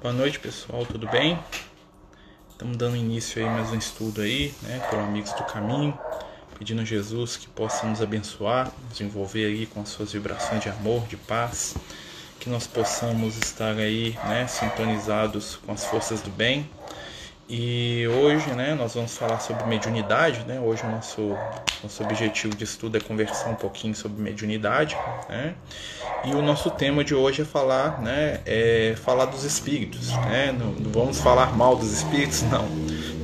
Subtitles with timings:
[0.00, 1.36] Boa noite pessoal, tudo bem?
[2.50, 5.98] Estamos dando início aí mais um estudo aí, né, por Amigos do Caminho,
[6.56, 10.68] pedindo a Jesus que possa nos abençoar, nos envolver aí com as suas vibrações de
[10.68, 11.74] amor, de paz,
[12.38, 16.70] que nós possamos estar aí, né, sintonizados com as forças do bem.
[17.50, 20.60] E hoje, né, nós vamos falar sobre mediunidade, né?
[20.60, 21.34] Hoje o nosso
[21.82, 24.94] nosso objetivo de estudo é conversar um pouquinho sobre mediunidade,
[25.30, 25.54] né?
[26.26, 30.52] E o nosso tema de hoje é falar, né, é falar dos espíritos, né?
[30.52, 32.68] Não, não vamos falar mal dos espíritos, não.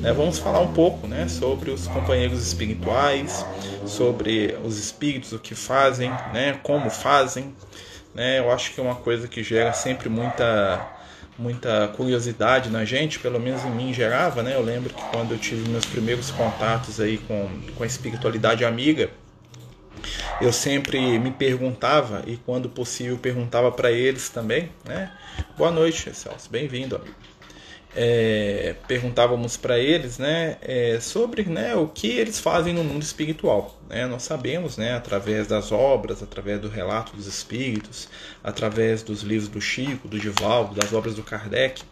[0.01, 0.11] Né?
[0.15, 3.45] Vamos falar um pouco, né, sobre os companheiros espirituais,
[3.85, 7.55] sobre os espíritos, o que fazem, né, como fazem,
[8.15, 8.39] né?
[8.39, 10.94] Eu acho que é uma coisa que gera sempre muita
[11.39, 14.55] muita curiosidade na gente, pelo menos em mim gerava, né?
[14.55, 19.11] Eu lembro que quando eu tive meus primeiros contatos aí com, com a espiritualidade amiga,
[20.41, 25.11] eu sempre me perguntava e quando possível perguntava para eles também, né?
[25.57, 27.01] Boa noite, Celso, bem-vindo,
[27.97, 33.79] é, perguntávamos para eles né, é, sobre né, o que eles fazem no mundo espiritual.
[33.89, 34.07] Né?
[34.07, 38.09] Nós sabemos, né, através das obras, através do relato dos espíritos,
[38.43, 41.83] através dos livros do Chico, do Divaldo, das obras do Kardec,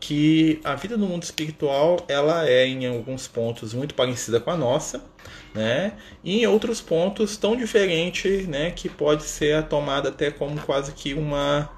[0.00, 4.56] que a vida no mundo espiritual ela é em alguns pontos muito parecida com a
[4.56, 5.02] nossa,
[5.52, 5.94] né?
[6.22, 11.14] E em outros pontos tão diferente, né, que pode ser tomada até como quase que
[11.14, 11.68] uma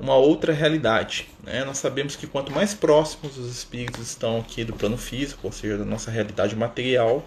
[0.00, 1.28] uma outra realidade.
[1.44, 1.64] Né?
[1.64, 5.78] Nós sabemos que quanto mais próximos os espíritos estão aqui do plano físico, ou seja,
[5.78, 7.24] da nossa realidade material,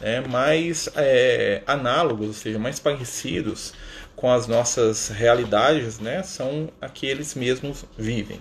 [0.00, 0.20] né?
[0.20, 3.72] mais é, análogos, ou seja, mais parecidos
[4.14, 8.40] com as nossas realidades, né, são aqueles mesmos vivem.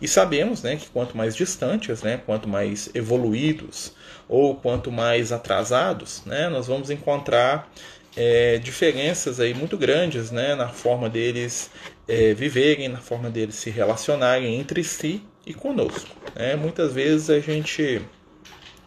[0.00, 3.92] E sabemos, né, que quanto mais distantes, né, quanto mais evoluídos
[4.28, 7.70] ou quanto mais atrasados, né, nós vamos encontrar
[8.16, 11.70] é, diferenças aí muito grandes, né, na forma deles
[12.08, 16.08] é, viverem, na forma deles se relacionarem entre si e conosco.
[16.34, 16.56] Né?
[16.56, 18.00] Muitas vezes a gente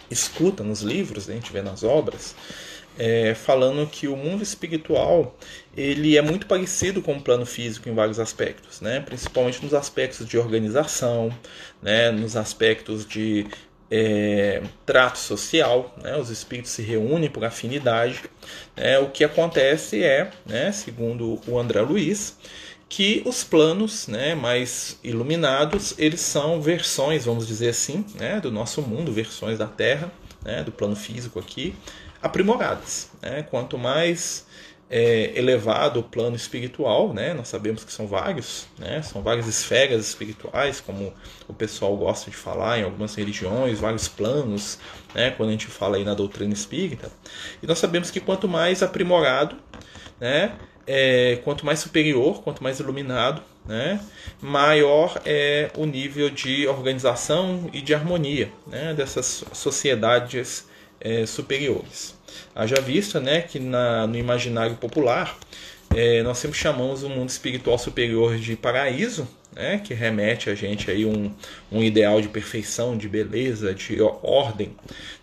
[0.09, 2.35] escuta nos livros, a gente vê nas obras,
[2.97, 5.35] é, falando que o mundo espiritual
[5.75, 8.99] ele é muito parecido com o plano físico em vários aspectos, né?
[8.99, 11.35] principalmente nos aspectos de organização,
[11.81, 12.11] né?
[12.11, 13.47] nos aspectos de
[13.95, 16.17] é, trato social, né?
[16.17, 18.23] os espíritos se reúnem por afinidade.
[18.75, 18.97] Né?
[18.97, 22.35] O que acontece é, né, segundo o André Luiz,
[22.89, 28.81] que os planos né, mais iluminados eles são versões, vamos dizer assim, né, do nosso
[28.81, 30.11] mundo, versões da Terra,
[30.43, 31.75] né, do plano físico aqui,
[32.19, 33.11] aprimoradas.
[33.51, 34.47] Quanto mais
[34.95, 37.33] é, elevado o plano espiritual, né?
[37.33, 39.01] nós sabemos que são vários, né?
[39.01, 41.11] são várias esferas espirituais, como
[41.47, 44.77] o pessoal gosta de falar em algumas religiões, vários planos,
[45.15, 45.31] né?
[45.31, 47.11] quando a gente fala aí na doutrina espírita.
[47.63, 49.55] E nós sabemos que quanto mais aprimorado,
[50.19, 50.53] né?
[50.85, 53.99] é, quanto mais superior, quanto mais iluminado, né,
[54.41, 60.67] maior é o nível de organização e de harmonia né, dessas sociedades
[61.03, 62.15] é, superiores.
[62.55, 65.37] Haja vista né, que na, no imaginário popular
[65.95, 70.89] é, nós sempre chamamos o mundo espiritual superior de paraíso, né, que remete a gente
[70.89, 71.31] aí um,
[71.71, 74.75] um ideal de perfeição, de beleza, de ordem,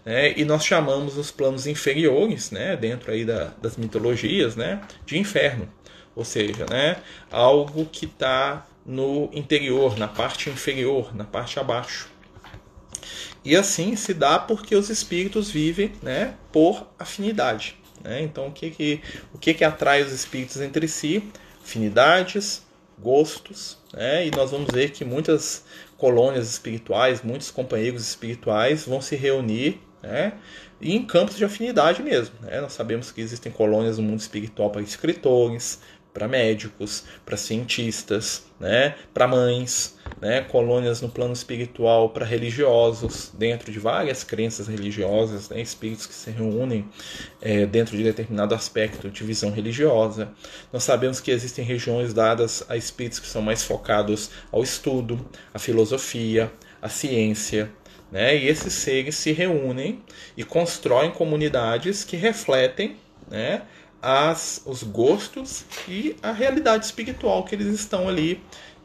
[0.04, 5.19] né, e nós chamamos os planos inferiores, né, dentro aí da, das mitologias, né, de
[5.19, 5.69] inferno,
[6.14, 6.98] ou seja, né,
[7.32, 12.08] algo que está no interior, na parte inferior, na parte abaixo.
[13.44, 17.76] E assim se dá porque os espíritos vivem né, por afinidade.
[18.02, 18.22] Né?
[18.22, 19.00] Então, o que, que,
[19.32, 21.22] o que, que atrai os espíritos entre si?
[21.62, 22.62] Afinidades,
[22.98, 24.26] gostos, né?
[24.26, 25.64] e nós vamos ver que muitas
[25.96, 30.34] colônias espirituais, muitos companheiros espirituais vão se reunir né?
[30.80, 32.34] e em campos de afinidade mesmo.
[32.42, 32.60] Né?
[32.60, 35.80] Nós sabemos que existem colônias no mundo espiritual para escritores,
[36.12, 43.72] para médicos, para cientistas, né, para mães, né, colônias no plano espiritual para religiosos, dentro
[43.72, 46.88] de várias crenças religiosas, né, espíritos que se reúnem
[47.41, 50.32] é, dentro de determinado aspecto de visão religiosa.
[50.72, 55.25] Nós sabemos que existem regiões dadas a espíritos que são mais focados ao estudo,
[55.55, 56.52] à filosofia,
[56.82, 57.70] à ciência,
[58.11, 58.37] né?
[58.37, 60.02] E esses seres se reúnem
[60.37, 62.96] e constroem comunidades que refletem
[63.31, 63.62] né,
[64.02, 68.43] as, os gostos e a realidade espiritual que eles estão ali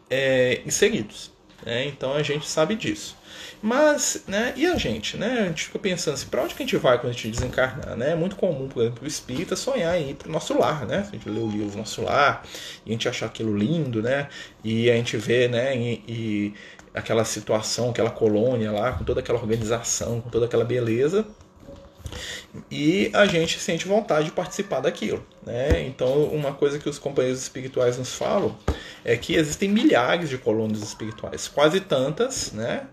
[0.09, 1.31] é, inseridos.
[1.65, 1.85] Né?
[1.85, 3.17] Então a gente sabe disso.
[3.61, 5.17] Mas, né, e a gente?
[5.17, 5.39] Né?
[5.39, 7.95] A gente fica pensando assim, para onde que a gente vai quando a gente desencarnar?
[7.95, 8.11] Né?
[8.11, 11.05] É muito comum, por exemplo, o espírita sonhar em ir para o nosso lar, né?
[11.07, 12.43] A gente lê o livro Nosso Lar
[12.85, 14.29] e a gente achar aquilo lindo, né?
[14.63, 16.53] E a gente vê, né, e, e
[16.93, 21.25] aquela situação, aquela colônia lá, com toda aquela organização, com toda aquela beleza.
[22.69, 25.25] E a gente sente vontade de participar daquilo.
[25.45, 25.85] Né?
[25.85, 28.55] Então, uma coisa que os companheiros espirituais nos falam
[29.03, 32.87] é que existem milhares de colônias espirituais, quase tantas né,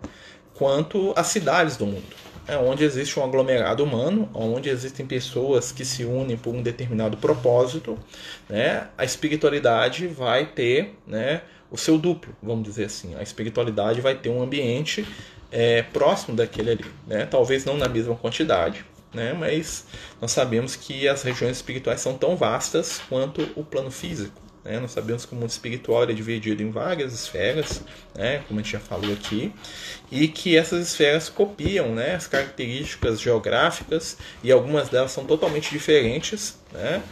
[0.55, 2.23] quanto as cidades do mundo.
[2.47, 7.17] É onde existe um aglomerado humano, onde existem pessoas que se unem por um determinado
[7.17, 7.97] propósito,
[8.49, 13.15] né, a espiritualidade vai ter né, o seu duplo, vamos dizer assim.
[13.15, 15.07] A espiritualidade vai ter um ambiente
[15.53, 16.85] é, próximo daquele ali.
[17.07, 17.27] Né?
[17.27, 19.33] Talvez não na mesma quantidade, né?
[19.33, 19.85] mas
[20.21, 24.41] nós sabemos que as regiões espirituais são tão vastas quanto o plano físico.
[24.65, 24.79] Né?
[24.79, 27.83] Nós sabemos que o mundo espiritual é dividido em várias esferas,
[28.15, 28.43] né?
[28.47, 29.53] como a gente já falou aqui,
[30.11, 32.15] e que essas esferas copiam né?
[32.15, 37.03] as características geográficas e algumas delas são totalmente diferentes né?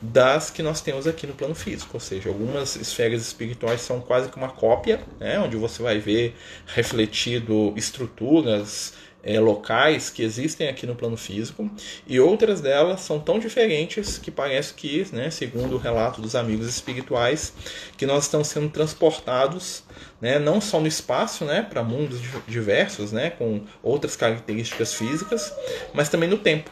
[0.00, 1.90] das que nós temos aqui no plano físico.
[1.94, 5.38] Ou seja, algumas esferas espirituais são quase que uma cópia, né?
[5.40, 6.36] onde você vai ver
[6.66, 11.70] refletido estruturas é, locais que existem aqui no plano físico,
[12.06, 16.66] e outras delas são tão diferentes que parece que, né, segundo o relato dos amigos
[16.66, 17.52] espirituais,
[17.96, 19.84] que nós estamos sendo transportados
[20.20, 25.52] né, não só no espaço, né, para mundos diversos, né, com outras características físicas,
[25.92, 26.70] mas também no tempo.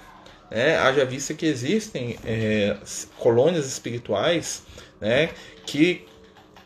[0.51, 2.75] Né, haja vista que existem é,
[3.19, 4.63] colônias espirituais
[4.99, 5.29] né,
[5.67, 6.07] que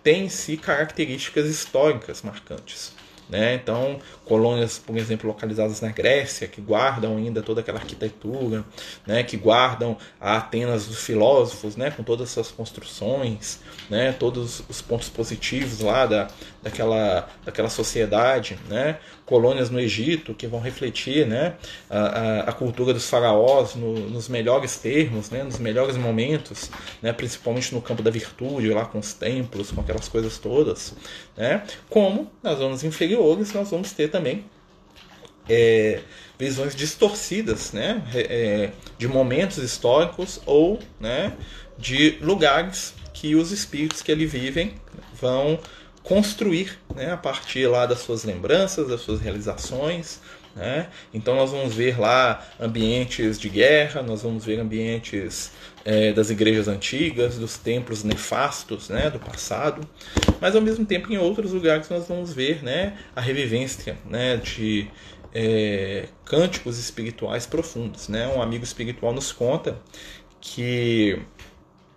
[0.04, 2.92] têm em si características históricas marcantes.
[3.32, 3.54] Né?
[3.54, 8.62] Então, colônias, por exemplo, localizadas na Grécia, que guardam ainda toda aquela arquitetura,
[9.06, 9.22] né?
[9.22, 11.90] que guardam a Atenas dos filósofos, né?
[11.90, 13.58] com todas as suas construções,
[13.88, 14.12] né?
[14.12, 16.28] todos os pontos positivos lá da,
[16.62, 18.58] daquela, daquela sociedade.
[18.68, 18.98] Né?
[19.26, 21.54] Colônias no Egito, que vão refletir né?
[21.90, 25.42] a, a, a cultura dos faraós no, nos melhores termos, né?
[25.42, 26.70] nos melhores momentos,
[27.00, 27.12] né?
[27.12, 30.94] principalmente no campo da virtude, lá com os templos, com aquelas coisas todas.
[31.36, 31.62] Né?
[31.88, 34.44] Como nas zonas inferiores nós vamos ter também
[35.48, 36.00] é,
[36.38, 41.32] visões distorcidas né, é, de momentos históricos ou né,
[41.78, 44.74] de lugares que os espíritos que ali vivem
[45.20, 45.58] vão
[46.02, 50.20] construir né, a partir lá das suas lembranças, das suas realizações.
[50.54, 50.88] Né?
[51.14, 55.50] Então nós vamos ver lá ambientes de guerra, nós vamos ver ambientes
[55.84, 59.80] é, das igrejas antigas, dos templos nefastos né, do passado,
[60.40, 64.90] mas ao mesmo tempo em outros lugares nós vamos ver né, a revivência né, de
[65.34, 68.08] é, cânticos espirituais profundos.
[68.08, 68.28] Né?
[68.28, 69.78] Um amigo espiritual nos conta
[70.40, 71.18] que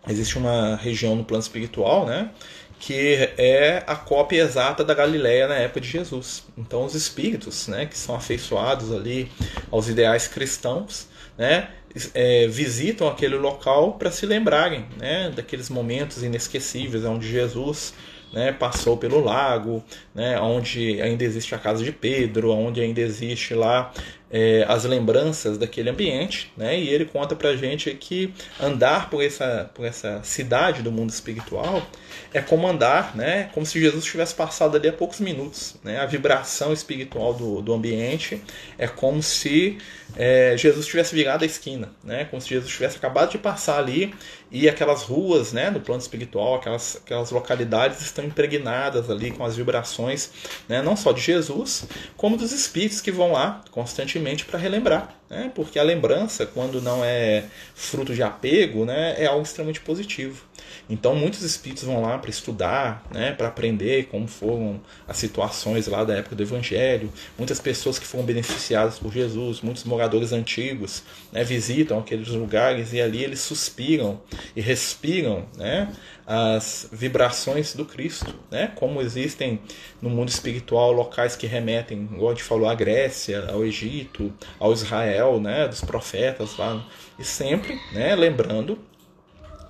[0.07, 2.31] existe uma região no plano espiritual né,
[2.79, 6.43] que é a cópia exata da Galileia na época de Jesus.
[6.57, 9.31] Então os espíritos né, que são afeiçoados ali
[9.71, 11.07] aos ideais cristãos
[11.37, 11.69] né,
[12.13, 17.93] é, visitam aquele local para se lembrarem né, daqueles momentos inesquecíveis onde Jesus
[18.33, 19.83] né, passou pelo lago,
[20.13, 23.93] né, onde ainda existe a casa de Pedro, onde ainda existe lá
[24.29, 29.69] é, as lembranças daquele ambiente, né, e ele conta para gente que andar por essa,
[29.73, 31.85] por essa cidade do mundo espiritual
[32.33, 35.75] é como andar, né, como se Jesus tivesse passado ali há poucos minutos.
[35.83, 38.41] Né, a vibração espiritual do, do ambiente
[38.77, 39.77] é como se
[40.17, 44.13] é, Jesus tivesse virado a esquina, né, como se Jesus tivesse acabado de passar ali
[44.51, 49.55] e aquelas ruas né, do plano espiritual, aquelas, aquelas localidades estão impregnadas ali com as
[49.55, 50.31] vibrações,
[50.67, 51.87] né, não só de Jesus,
[52.17, 54.14] como dos espíritos que vão lá constantemente
[54.45, 55.15] para relembrar.
[55.27, 60.45] Né, porque a lembrança, quando não é fruto de apego, né, é algo extremamente positivo.
[60.87, 66.03] Então muitos espíritos vão lá para estudar, né, para aprender como foram as situações lá
[66.03, 67.11] da época do Evangelho.
[67.39, 73.01] Muitas pessoas que foram beneficiadas por Jesus, muitos moradores antigos, né, visitam aqueles lugares e
[73.01, 74.21] ali eles suspiram
[74.55, 75.91] e respiram, né,
[76.27, 78.71] as vibrações do Cristo, né?
[78.75, 79.59] Como existem
[80.01, 84.73] no mundo espiritual locais que remetem, igual a gente falou, à Grécia, ao Egito, ao
[84.73, 85.67] Israel, né?
[85.67, 86.85] Dos profetas lá.
[87.17, 88.15] E sempre, né?
[88.15, 88.79] Lembrando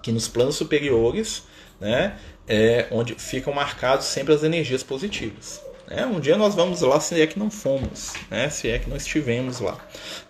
[0.02, 1.44] que nos planos superiores,
[1.80, 5.62] né, é onde ficam marcados sempre as energias positivas.
[5.88, 6.06] Né?
[6.06, 8.50] Um dia nós vamos lá se é que não fomos, né?
[8.50, 9.78] se é que não estivemos lá.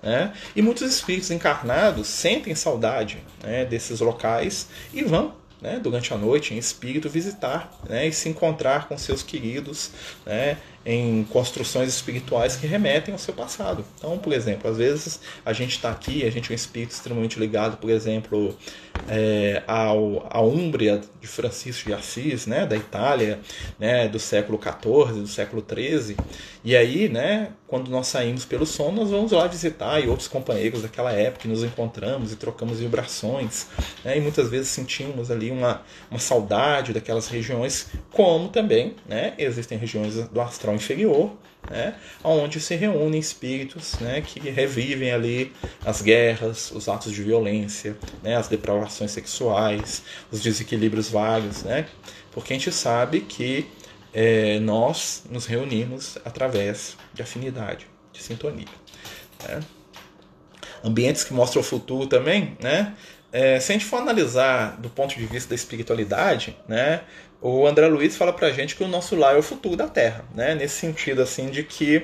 [0.01, 0.33] Né?
[0.55, 6.53] E muitos espíritos encarnados sentem saudade né, desses locais e vão né, durante a noite
[6.53, 9.91] em espírito visitar né, e se encontrar com seus queridos
[10.25, 13.83] né, em construções espirituais que remetem ao seu passado.
[13.97, 17.39] Então, por exemplo, às vezes a gente está aqui, a gente é um espírito extremamente
[17.39, 18.55] ligado, por exemplo,
[19.07, 23.39] é, ao, a Úmbria de Francisco de Assis, né, da Itália,
[23.79, 26.17] né, do século XIV, do século XIII.
[26.63, 30.81] E aí, né, quando nós saímos pelo som, nós vamos lá visitar e outros companheiros
[30.81, 33.67] daquela época, nos encontramos e trocamos vibrações,
[34.03, 39.77] né, e muitas vezes sentimos ali uma, uma saudade daquelas regiões, como também né, existem
[39.77, 41.31] regiões do astral inferior,
[41.69, 45.51] né, onde se reúnem espíritos né, que revivem ali
[45.85, 51.87] as guerras, os atos de violência, né, as depravações sexuais, os desequilíbrios vários, né,
[52.31, 53.67] porque a gente sabe que
[54.13, 58.67] é, nós nos reunimos através de afinidade, de sintonia.
[59.43, 59.61] Né.
[60.83, 62.95] Ambientes que mostram o futuro também, né?
[63.31, 67.01] É, se a gente for analisar do ponto de vista da espiritualidade, né,
[67.47, 70.25] o André Luiz fala pra gente que o nosso lar é o futuro da Terra,
[70.33, 70.55] né?
[70.55, 72.03] Nesse sentido, assim, de que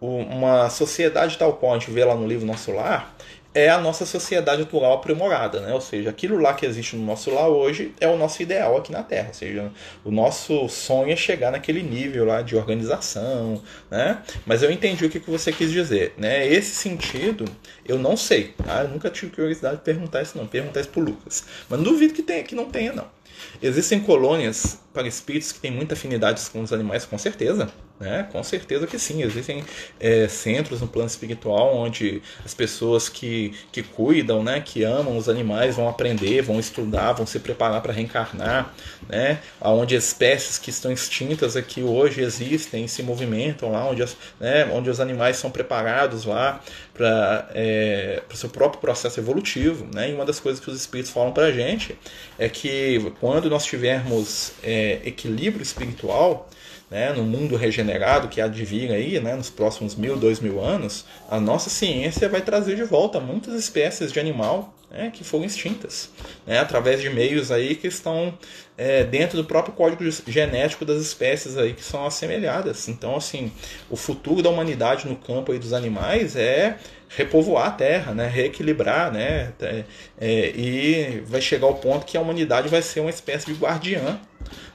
[0.00, 3.14] uma sociedade tal qual a gente vê lá no livro Nosso Lar
[3.52, 5.74] é a nossa sociedade atual aprimorada, né?
[5.74, 8.90] Ou seja, aquilo lá que existe no nosso lar hoje é o nosso ideal aqui
[8.90, 9.28] na Terra.
[9.28, 9.70] Ou seja,
[10.04, 14.22] o nosso sonho é chegar naquele nível lá de organização, né?
[14.46, 16.46] Mas eu entendi o que você quis dizer, né?
[16.46, 17.44] Esse sentido
[17.84, 18.82] eu não sei, tá?
[18.84, 21.44] Eu nunca tive curiosidade de perguntar isso não, perguntar isso pro Lucas.
[21.68, 23.17] Mas duvido que, tenha, que não tenha não.
[23.62, 27.70] Existem colônias para espíritos que têm muita afinidade com os animais, com certeza.
[28.00, 28.28] Né?
[28.30, 29.22] Com certeza que sim.
[29.22, 29.64] Existem
[29.98, 35.28] é, centros no plano espiritual onde as pessoas que, que cuidam, né, que amam os
[35.28, 38.72] animais, vão aprender, vão estudar, vão se preparar para reencarnar.
[39.08, 39.40] Né?
[39.60, 44.88] Onde espécies que estão extintas aqui hoje existem, se movimentam lá, onde, as, né, onde
[44.90, 46.60] os animais são preparados lá
[46.94, 49.86] para é, o seu próprio processo evolutivo.
[49.92, 50.10] Né?
[50.10, 51.98] E uma das coisas que os espíritos falam para a gente
[52.38, 56.48] é que quando nós tivermos é, equilíbrio espiritual,
[56.90, 60.60] né, no mundo regenerado que há de vir aí, né, nos próximos mil, dois mil
[60.60, 65.44] anos, a nossa ciência vai trazer de volta muitas espécies de animal né, que foram
[65.44, 66.10] extintas,
[66.46, 68.32] né, através de meios aí que estão
[68.76, 72.88] é, dentro do próprio código genético das espécies aí que são assemelhadas.
[72.88, 73.52] Então, assim,
[73.90, 76.78] o futuro da humanidade no campo aí dos animais é
[77.08, 79.84] repovoar a Terra, né, reequilibrar, né, é,
[80.18, 84.18] é, e vai chegar ao ponto que a humanidade vai ser uma espécie de guardiã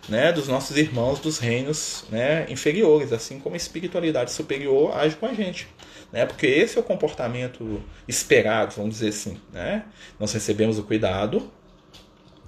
[0.10, 5.26] né, dos nossos irmãos dos reinos né, inferiores, assim como a espiritualidade superior age com
[5.26, 5.68] a gente.
[6.12, 9.40] Né, porque esse é o comportamento esperado, vamos dizer assim.
[9.52, 9.86] Né?
[10.20, 11.52] Nós recebemos o cuidado,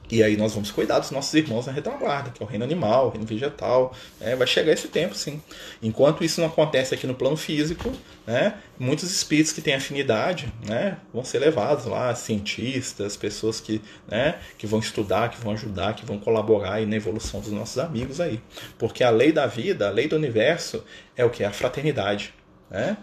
[0.09, 3.07] e aí nós vamos cuidar dos nossos irmãos na retaguarda, que é o reino animal,
[3.07, 3.93] o reino vegetal.
[4.19, 4.35] Né?
[4.35, 5.41] Vai chegar esse tempo, sim.
[5.81, 7.91] Enquanto isso não acontece aqui no plano físico,
[8.25, 8.55] né?
[8.77, 10.97] muitos espíritos que têm afinidade né?
[11.13, 14.35] vão ser levados lá, cientistas, pessoas que, né?
[14.57, 18.21] que vão estudar, que vão ajudar, que vão colaborar aí na evolução dos nossos amigos
[18.21, 18.39] aí.
[18.77, 20.83] Porque a lei da vida, a lei do universo,
[21.15, 21.43] é o que?
[21.43, 22.33] A fraternidade.
[22.69, 22.97] Né?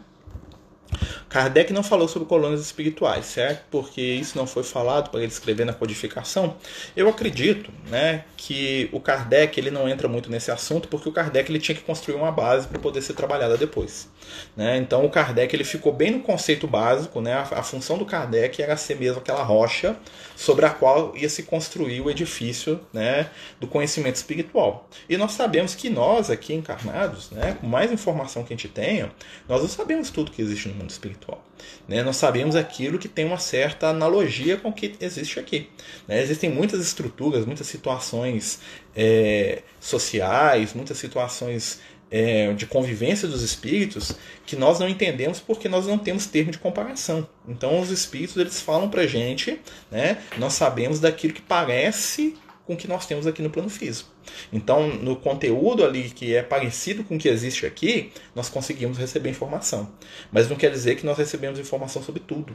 [1.29, 3.65] Kardec não falou sobre colônias espirituais, certo?
[3.71, 6.57] Porque isso não foi falado para ele escrever na codificação.
[6.97, 11.51] Eu acredito, né, que o Kardec ele não entra muito nesse assunto porque o Kardec
[11.51, 14.09] ele tinha que construir uma base para poder ser trabalhada depois,
[14.57, 14.77] né?
[14.79, 17.35] Então o Kardec ele ficou bem no conceito básico, né?
[17.35, 19.97] A, a função do Kardec era ser mesmo aquela rocha
[20.37, 24.89] sobre a qual ia se construir o edifício, né, do conhecimento espiritual.
[25.09, 29.13] E nós sabemos que nós aqui encarnados, né, com mais informação que a gente tenha,
[29.49, 31.45] nós não sabemos tudo que existe no mundo espiritual.
[31.87, 32.03] Né?
[32.03, 35.71] Nós sabemos aquilo que tem uma certa analogia com o que existe aqui.
[36.09, 36.21] Né?
[36.21, 38.61] Existem muitas estruturas, muitas situações
[38.97, 41.81] é, sociais, muitas situações
[42.13, 44.15] é, de convivência dos espíritos
[44.45, 47.27] que nós não entendemos porque nós não temos termo de comparação.
[47.49, 49.59] Então os espíritos eles falam para gente,
[49.91, 50.19] né?
[50.37, 54.11] Nós sabemos daquilo que parece com o que nós temos aqui no plano físico.
[54.53, 59.31] Então, no conteúdo ali que é parecido com o que existe aqui, nós conseguimos receber
[59.31, 59.91] informação.
[60.31, 62.55] Mas não quer dizer que nós recebemos informação sobre tudo.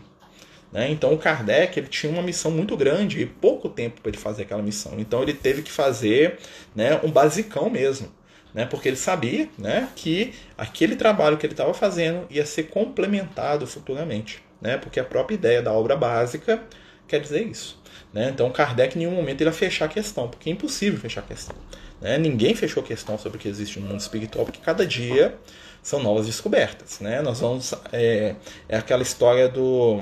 [0.72, 0.90] Né?
[0.90, 4.44] Então, o Kardec ele tinha uma missão muito grande e pouco tempo para ele fazer
[4.44, 4.94] aquela missão.
[4.98, 6.40] Então, ele teve que fazer
[6.74, 8.10] né, um basicão mesmo.
[8.58, 13.68] Né, porque ele sabia né, que aquele trabalho que ele estava fazendo ia ser complementado
[13.68, 14.42] futuramente.
[14.60, 16.64] Né, porque a própria ideia da obra básica
[17.08, 17.80] quer dizer isso.
[18.12, 18.32] Né?
[18.34, 21.26] Então Kardec em nenhum momento ele ia fechar a questão, porque é impossível fechar a
[21.26, 21.56] questão.
[22.02, 22.18] Né?
[22.18, 25.38] Ninguém fechou a questão sobre o que existe no mundo espiritual, porque cada dia
[25.84, 27.00] são novas descobertas.
[27.00, 27.22] Né?
[27.22, 27.76] Nós vamos.
[27.92, 28.34] É,
[28.68, 30.02] é aquela história do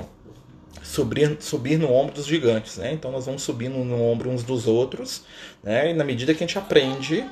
[0.82, 2.78] subir, subir no ombro dos gigantes.
[2.78, 2.90] Né?
[2.94, 5.24] Então nós vamos subindo no ombro uns dos outros,
[5.62, 5.90] né?
[5.90, 7.22] e na medida que a gente aprende,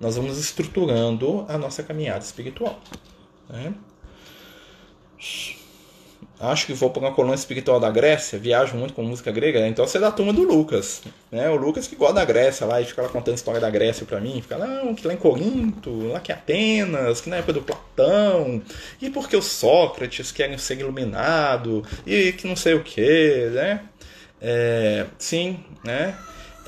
[0.00, 2.80] nós vamos estruturando a nossa caminhada espiritual.
[3.48, 3.74] Né?
[6.40, 9.86] acho que vou para uma colônia espiritual da Grécia, viajo muito com música grega, então
[9.86, 11.02] você é da turma do Lucas,
[11.32, 11.48] né?
[11.50, 14.20] O Lucas que gosta da Grécia lá e fica lá contando história da Grécia para
[14.20, 17.62] mim, fica não, que lá em Corinto, lá que é Atenas, que na época do
[17.62, 18.62] Platão,
[19.02, 23.82] e porque o Sócrates querem ser iluminado, e que não sei o que, né?
[24.40, 26.16] É, sim, né?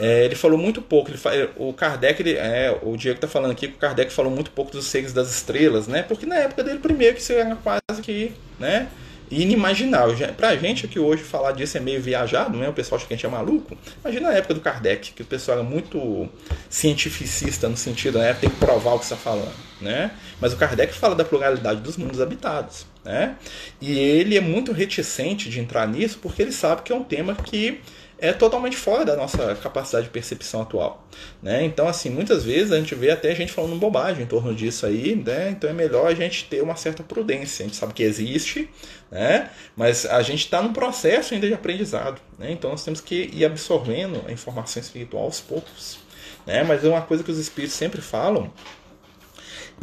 [0.00, 1.10] É, ele falou muito pouco.
[1.10, 4.50] Ele, o Kardec, ele, é, o Diego está falando aqui que o Kardec falou muito
[4.50, 6.02] pouco dos seres das estrelas, né?
[6.02, 8.88] Porque na época dele, primeiro, que isso era quase que, né?
[9.30, 10.34] inimaginável.
[10.34, 12.68] Pra gente que hoje falar disso é meio viajado, né?
[12.68, 13.78] O pessoal acha que a gente é maluco.
[14.04, 16.28] Imagina a época do Kardec, que o pessoal era muito
[16.68, 18.34] cientificista no sentido, né?
[18.34, 20.10] Tem que provar o que está falando, né?
[20.40, 23.36] Mas o Kardec fala da pluralidade dos mundos habitados, né?
[23.80, 27.34] E ele é muito reticente de entrar nisso porque ele sabe que é um tema
[27.34, 27.80] que
[28.20, 31.08] é totalmente fora da nossa capacidade de percepção atual.
[31.42, 31.64] Né?
[31.64, 35.16] Então, assim, muitas vezes a gente vê até gente falando bobagem em torno disso aí,
[35.16, 35.50] né?
[35.50, 37.64] então é melhor a gente ter uma certa prudência.
[37.64, 38.68] A gente sabe que existe,
[39.10, 39.50] né?
[39.74, 42.20] mas a gente está num processo ainda de aprendizado.
[42.38, 42.52] Né?
[42.52, 45.98] Então, nós temos que ir absorvendo a informação espiritual aos poucos.
[46.46, 46.62] Né?
[46.62, 48.52] Mas é uma coisa que os espíritos sempre falam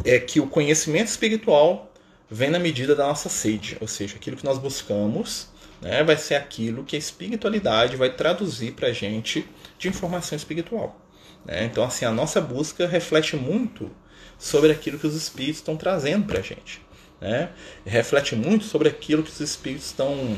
[0.04, 1.92] é que o conhecimento espiritual
[2.30, 5.48] vem na medida da nossa sede, ou seja, aquilo que nós buscamos
[5.80, 9.46] né, vai ser aquilo que a espiritualidade vai traduzir para a gente
[9.78, 11.00] de informação espiritual.
[11.44, 11.64] Né?
[11.64, 13.90] Então, assim, a nossa busca reflete muito
[14.38, 16.80] sobre aquilo que os espíritos estão trazendo para a gente.
[17.20, 17.50] Né?
[17.86, 20.36] Reflete muito sobre aquilo que os espíritos estão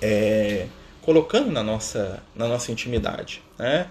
[0.00, 0.66] é,
[1.00, 3.42] colocando na nossa, na nossa intimidade.
[3.58, 3.88] Né?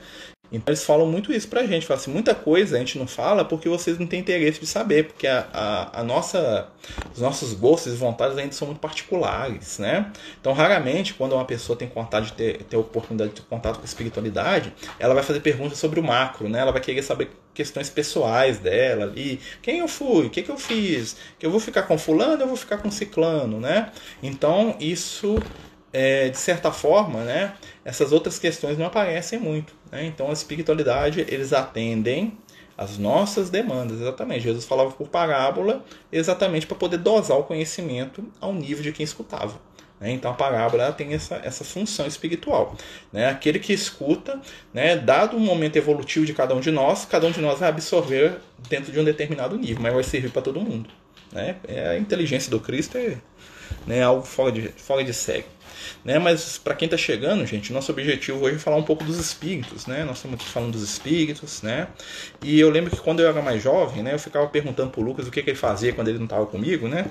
[0.51, 3.43] Então eles falam muito isso pra gente, falam assim, muita coisa a gente não fala
[3.43, 6.69] porque vocês não têm interesse de saber, porque a, a, a, nossa,
[7.13, 10.11] os nossos gostos e vontades ainda são muito particulares, né?
[10.39, 13.81] Então raramente quando uma pessoa tem vontade de ter, ter oportunidade de ter contato com
[13.81, 16.59] a espiritualidade, ela vai fazer perguntas sobre o macro, né?
[16.59, 20.57] Ela vai querer saber questões pessoais dela ali, quem eu fui, o que, que eu
[20.57, 23.91] fiz, que eu vou ficar com fulano, eu vou ficar com ciclano, né?
[24.21, 25.39] Então isso
[25.91, 29.73] é, de certa forma, né, essas outras questões não aparecem muito.
[29.91, 30.05] Né?
[30.05, 32.37] Então, a espiritualidade, eles atendem
[32.77, 34.41] as nossas demandas, exatamente.
[34.41, 39.59] Jesus falava por parábola exatamente para poder dosar o conhecimento ao nível de quem escutava.
[39.99, 40.11] Né?
[40.11, 42.75] Então, a parábola tem essa, essa função espiritual.
[43.11, 43.27] Né?
[43.27, 44.39] Aquele que escuta,
[44.71, 47.69] né, dado o momento evolutivo de cada um de nós, cada um de nós vai
[47.69, 48.37] absorver
[48.69, 50.89] dentro de um determinado nível, mas vai servir para todo mundo.
[51.31, 51.55] Né?
[51.67, 53.17] É a inteligência do Cristo é
[53.85, 55.45] né, algo fora de, fora de série.
[56.03, 56.19] Né?
[56.19, 59.85] Mas para quem está chegando, gente, nosso objetivo hoje é falar um pouco dos espíritos,
[59.85, 60.03] né?
[60.03, 61.87] Nós estamos aqui falando dos espíritos, né?
[62.41, 65.27] E eu lembro que quando eu era mais jovem, né, eu ficava perguntando pro Lucas
[65.27, 67.07] o que, que ele fazia quando ele não estava comigo, né?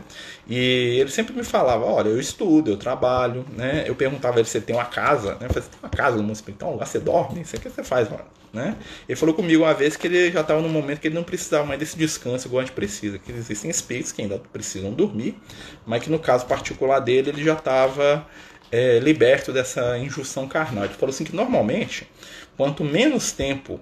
[0.48, 3.84] E ele sempre me falava, olha, eu estudo, eu trabalho, né?
[3.86, 5.46] Eu perguntava ele se ele tem uma casa, né?
[5.46, 6.76] Eu falei, tem uma casa no mundo espiritual?
[6.76, 7.40] Lá você dorme?
[7.40, 8.24] Isso que você faz, mano?
[8.52, 8.74] Né?
[9.06, 11.66] Ele falou comigo uma vez que ele já estava num momento que ele não precisava
[11.66, 15.38] mais desse descanso igual a gente precisa, que existem espíritos que ainda precisam dormir,
[15.84, 18.26] mas que no caso particular dele ele já estava
[18.70, 20.84] é, liberto dessa injunção carnal.
[20.84, 22.08] Ele falou assim que normalmente,
[22.56, 23.80] quanto menos tempo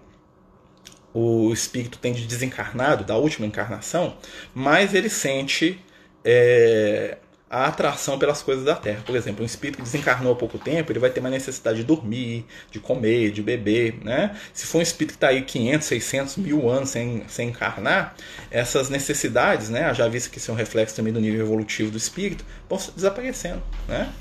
[1.13, 4.17] o espírito tem de desencarnado, da última encarnação,
[4.53, 5.79] mais ele sente
[6.25, 7.19] é,
[7.49, 9.01] a atração pelas coisas da Terra.
[9.07, 11.85] Por exemplo, um espírito que desencarnou há pouco tempo, ele vai ter uma necessidade de
[11.85, 14.01] dormir, de comer, de beber.
[14.03, 14.37] Né?
[14.53, 18.17] Se for um espírito que está aí 500, 600, mil anos sem, sem encarnar,
[18.51, 21.97] essas necessidades, né, já visto que isso é um reflexo também do nível evolutivo do
[21.97, 23.63] espírito, vão desaparecendo.
[23.87, 24.13] Né?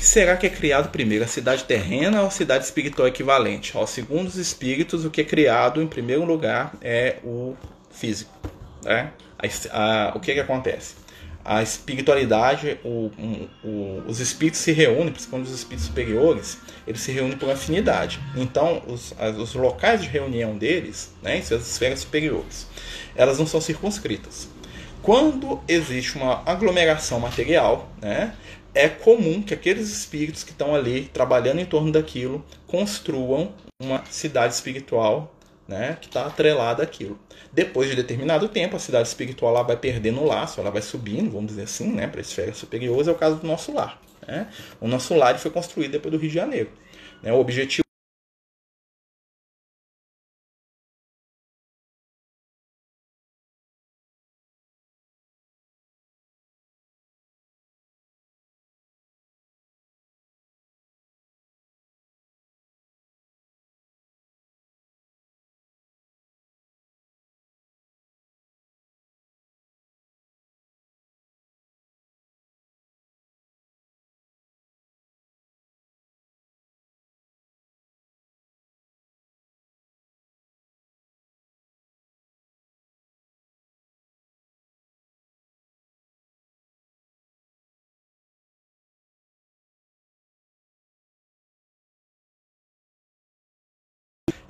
[0.00, 3.72] Que será que é criado primeiro, a cidade terrena ou a cidade espiritual equivalente?
[3.76, 7.54] Ó, segundo os espíritos, o que é criado em primeiro lugar é o
[7.90, 8.32] físico.
[8.82, 9.12] Né?
[9.38, 10.94] A, a, o que, que acontece?
[11.44, 13.10] A espiritualidade, o,
[13.62, 18.18] o, os espíritos se reúnem, principalmente os espíritos superiores, eles se reúnem por afinidade.
[18.34, 22.66] Então, os, os locais de reunião deles, né, em suas esferas superiores,
[23.14, 24.48] elas não são circunscritas.
[25.02, 28.34] Quando existe uma aglomeração material, né,
[28.74, 34.54] é comum que aqueles espíritos que estão ali trabalhando em torno daquilo construam uma cidade
[34.54, 35.34] espiritual
[35.66, 37.18] né, que está atrelada àquilo.
[37.52, 41.30] Depois de determinado tempo, a cidade espiritual ela vai perdendo o laço, ela vai subindo,
[41.30, 44.00] vamos dizer assim, né, para esferas superiores, é o caso do nosso lar.
[44.26, 44.48] Né?
[44.80, 46.70] O nosso lar foi construído depois do Rio de Janeiro.
[47.22, 47.32] Né?
[47.32, 47.84] O objetivo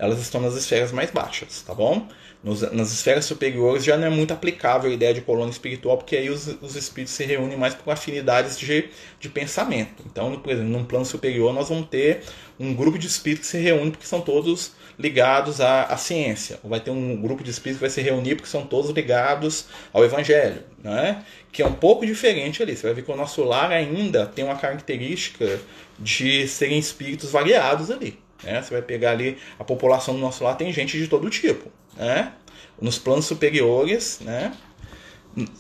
[0.01, 2.09] elas estão nas esferas mais baixas, tá bom?
[2.43, 6.17] Nos, nas esferas superiores já não é muito aplicável a ideia de colônia espiritual, porque
[6.17, 8.89] aí os, os espíritos se reúnem mais por afinidades de,
[9.21, 10.03] de pensamento.
[10.07, 12.23] Então, por exemplo, num plano superior nós vamos ter
[12.59, 16.59] um grupo de espíritos que se reúne porque são todos ligados à, à ciência.
[16.63, 19.67] Ou vai ter um grupo de espíritos que vai se reunir porque são todos ligados
[19.93, 21.23] ao evangelho, né?
[21.53, 22.75] que é um pouco diferente ali.
[22.75, 25.61] Você vai ver que o nosso lar ainda tem uma característica
[25.99, 28.19] de serem espíritos variados ali.
[28.43, 28.63] Né?
[28.63, 31.71] Você vai pegar ali a população do nosso lar, tem gente de todo tipo.
[31.97, 32.33] Né?
[32.81, 34.53] Nos planos superiores, né?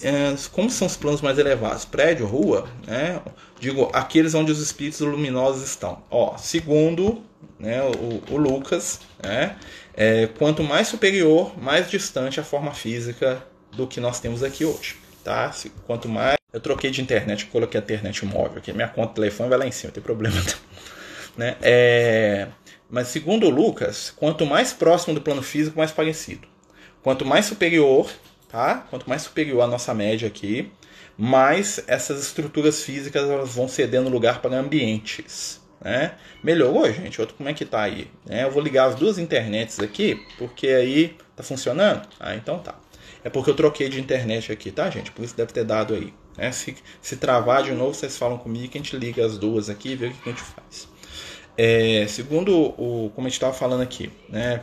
[0.03, 1.85] É, como são os planos mais elevados?
[1.85, 3.21] Prédio, rua, né?
[3.61, 6.03] Digo, aqueles onde os espíritos luminosos estão.
[6.11, 7.23] Ó, segundo
[7.59, 9.57] né, o, o Lucas, né?
[9.95, 14.97] É, quanto mais superior, mais distante a forma física do que nós temos aqui hoje,
[15.23, 15.55] tá?
[15.87, 19.51] Quanto mais eu troquei de internet, coloquei a internet móvel aqui, minha conta de telefone
[19.51, 20.37] vai lá em cima, não tem problema
[21.37, 21.57] né?
[21.61, 22.49] É,
[22.91, 26.47] mas segundo Lucas, quanto mais próximo do plano físico, mais parecido.
[27.03, 28.11] Quanto mais superior,
[28.49, 28.87] tá?
[28.91, 30.71] Quanto mais superior a nossa média aqui,
[31.17, 35.61] mais essas estruturas físicas elas vão cedendo lugar para ambientes.
[35.81, 36.13] Né?
[36.43, 37.21] Melhorou, gente?
[37.21, 38.11] Outro, como é que tá aí?
[38.29, 42.07] É, eu vou ligar as duas internets aqui, porque aí tá funcionando?
[42.19, 42.75] Ah, então tá.
[43.25, 45.11] É porque eu troquei de internet aqui, tá, gente?
[45.13, 46.13] Por isso deve ter dado aí.
[46.37, 46.51] Né?
[46.53, 49.91] Se, se travar de novo, vocês falam comigo que a gente liga as duas aqui
[49.91, 50.89] e vê o que a gente faz.
[51.63, 54.63] É, segundo o, como a gente estava falando aqui, né,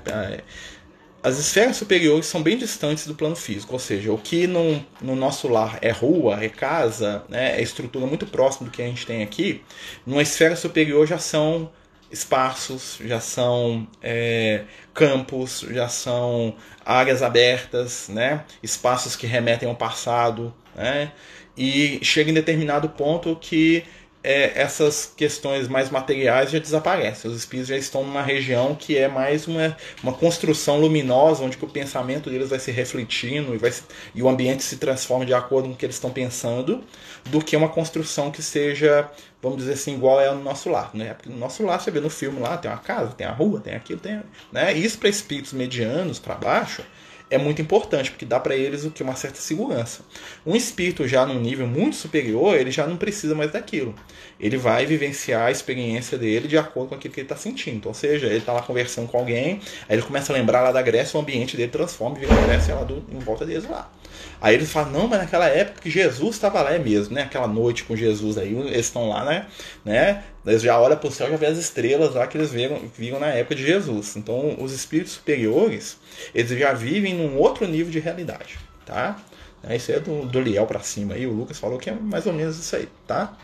[1.22, 5.16] as esferas superiores são bem distantes do plano físico, ou seja, o que no, no
[5.16, 9.06] nosso lar é rua, é casa, né, é estrutura muito próxima do que a gente
[9.06, 9.64] tem aqui,
[10.08, 11.70] numa esfera superior já são
[12.12, 20.52] espaços, já são é, campos, já são áreas abertas, né, espaços que remetem ao passado,
[20.74, 21.12] né,
[21.56, 23.84] e chega em determinado ponto que
[24.28, 27.32] é, essas questões mais materiais já desaparecem.
[27.32, 31.68] Os espíritos já estão numa região que é mais uma, uma construção luminosa, onde o
[31.68, 33.72] pensamento deles vai se refletindo e, vai
[34.14, 36.84] e o ambiente se transforma de acordo com o que eles estão pensando,
[37.28, 39.10] do que uma construção que seja,
[39.42, 40.92] vamos dizer assim, igual é no nosso lar.
[40.94, 41.14] Né?
[41.14, 43.62] Porque no nosso lar, você vê no filme lá, tem uma casa, tem a rua,
[43.62, 44.22] tem aquilo, tem.
[44.52, 44.74] Né?
[44.74, 46.84] Isso para espíritos medianos, para baixo,
[47.30, 50.02] é muito importante, porque dá para eles o que uma certa segurança.
[50.46, 53.94] Um espírito já num nível muito superior, ele já não precisa mais daquilo.
[54.40, 57.88] Ele vai vivenciar a experiência dele de acordo com aquilo que ele está sentindo.
[57.88, 59.60] Ou seja, ele está lá conversando com alguém,
[59.90, 62.46] aí ele começa a lembrar lá da Grécia, o ambiente dele transforma e vira a
[62.46, 63.92] Grécia lá do, em volta deles lá.
[64.40, 67.24] Aí eles falam, não, mas naquela época que Jesus estava lá é mesmo, né?
[67.24, 69.48] Aquela noite com Jesus aí, eles estão lá, né?
[69.84, 70.24] né?
[70.46, 73.20] Eles já olham para o céu já vê as estrelas lá que eles viram, viram
[73.20, 74.16] na época de Jesus.
[74.16, 75.98] Então, os espíritos superiores,
[76.34, 79.18] eles já vivem num outro nível de realidade, tá?
[79.64, 82.26] É, isso é do, do Liel para cima aí, o Lucas falou que é mais
[82.26, 83.36] ou menos isso aí, tá?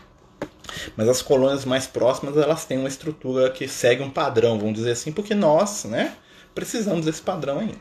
[0.96, 4.92] Mas as colônias mais próximas, elas têm uma estrutura que segue um padrão, vamos dizer
[4.92, 6.14] assim, porque nós, né,
[6.54, 7.78] precisamos desse padrão ainda,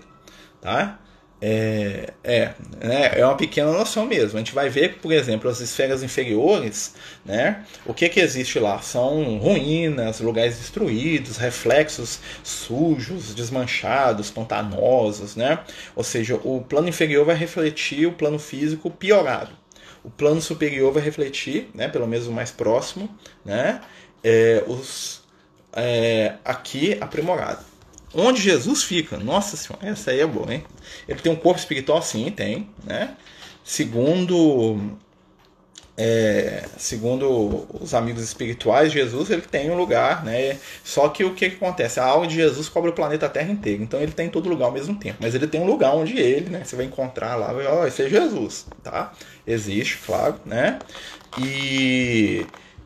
[0.61, 0.99] tá?
[1.45, 4.37] É, é, né, é uma pequena noção mesmo.
[4.37, 8.81] A gente vai ver, por exemplo, as esferas inferiores, né, o que, que existe lá?
[8.81, 15.59] São ruínas, lugares destruídos, reflexos sujos, desmanchados, pantanosos, né?
[15.97, 19.51] Ou seja, o plano inferior vai refletir o plano físico piorado.
[20.01, 23.09] O plano superior vai refletir, né, pelo menos o mais próximo,
[23.43, 23.81] né,
[24.23, 25.23] é, os
[25.73, 27.72] é, aqui aprimorado.
[28.13, 29.17] Onde Jesus fica?
[29.17, 30.63] Nossa senhora, essa aí é boa, hein?
[31.07, 32.01] Ele tem um corpo espiritual?
[32.01, 33.15] Sim, tem, né?
[33.63, 34.97] Segundo
[35.95, 40.57] é, segundo os amigos espirituais, Jesus ele tem um lugar, né?
[40.83, 41.99] Só que o que, que acontece?
[41.99, 44.65] A alma de Jesus cobre o planeta Terra inteiro, então ele tem em todo lugar
[44.65, 45.17] ao mesmo tempo.
[45.21, 46.63] Mas ele tem um lugar onde ele, né?
[46.63, 49.13] Você vai encontrar lá, ó, oh, esse é Jesus, tá?
[49.45, 50.79] Existe, claro, né?
[51.39, 52.45] E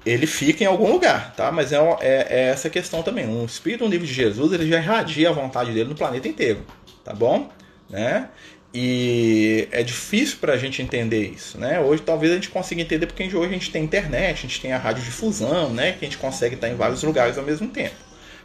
[0.09, 1.51] ele fica em algum lugar, tá?
[1.51, 3.27] Mas é, é, é, essa questão também.
[3.27, 6.61] Um espírito no nível de Jesus, ele já irradia a vontade dele no planeta inteiro,
[7.03, 7.49] tá bom?
[7.89, 8.29] Né?
[8.73, 11.79] E é difícil para a gente entender isso, né?
[11.79, 14.71] Hoje talvez a gente consiga entender porque hoje a gente tem internet, a gente tem
[14.71, 15.93] a radiodifusão, né?
[15.93, 17.95] Que a gente consegue estar em vários lugares ao mesmo tempo,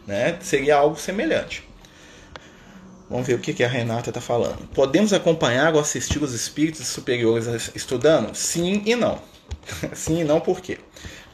[0.07, 0.37] né?
[0.41, 1.63] Seria algo semelhante.
[3.11, 4.67] Vamos ver o que a Renata está falando.
[4.69, 8.35] Podemos acompanhar ou assistir os espíritos superiores estudando?
[8.35, 9.21] Sim e não.
[9.93, 10.79] Sim e não por quê?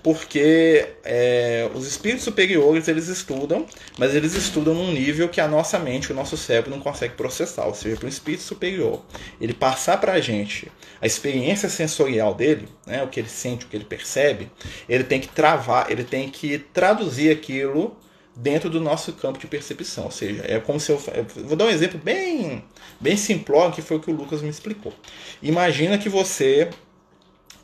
[0.08, 3.66] Porque é, os espíritos superiores eles estudam,
[3.98, 7.66] mas eles estudam num nível que a nossa mente, o nosso cérebro não consegue processar.
[7.66, 9.04] Ou seja, para um espírito superior,
[9.38, 13.68] ele passar para a gente a experiência sensorial dele, né, o que ele sente, o
[13.68, 14.50] que ele percebe,
[14.88, 17.94] ele tem que travar, ele tem que traduzir aquilo
[18.34, 20.04] dentro do nosso campo de percepção.
[20.04, 20.98] Ou seja, é como se eu.
[21.12, 22.64] eu vou dar um exemplo bem,
[22.98, 24.94] bem simplório, que foi o que o Lucas me explicou.
[25.42, 26.70] Imagina que você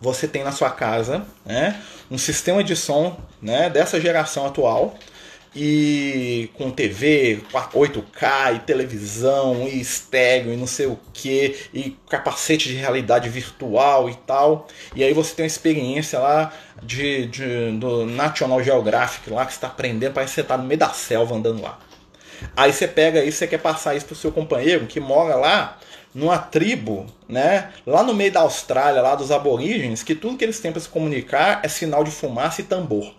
[0.04, 4.94] você tem na sua casa né, um sistema de som né, dessa geração atual,
[5.56, 12.68] e com TV, 8K e televisão e estéreo e não sei o que e capacete
[12.68, 14.66] de realidade virtual e tal.
[14.96, 19.68] E aí você tem uma experiência lá de, de do National Geographic lá que está
[19.68, 21.78] aprendendo, parece que você está no meio da selva andando lá.
[22.56, 25.78] Aí você pega isso, você quer passar isso pro seu companheiro que mora lá
[26.14, 30.60] numa tribo, né, lá no meio da Austrália, lá dos aborígenes, que tudo que eles
[30.60, 33.12] têm para se comunicar é sinal de fumaça e tambor.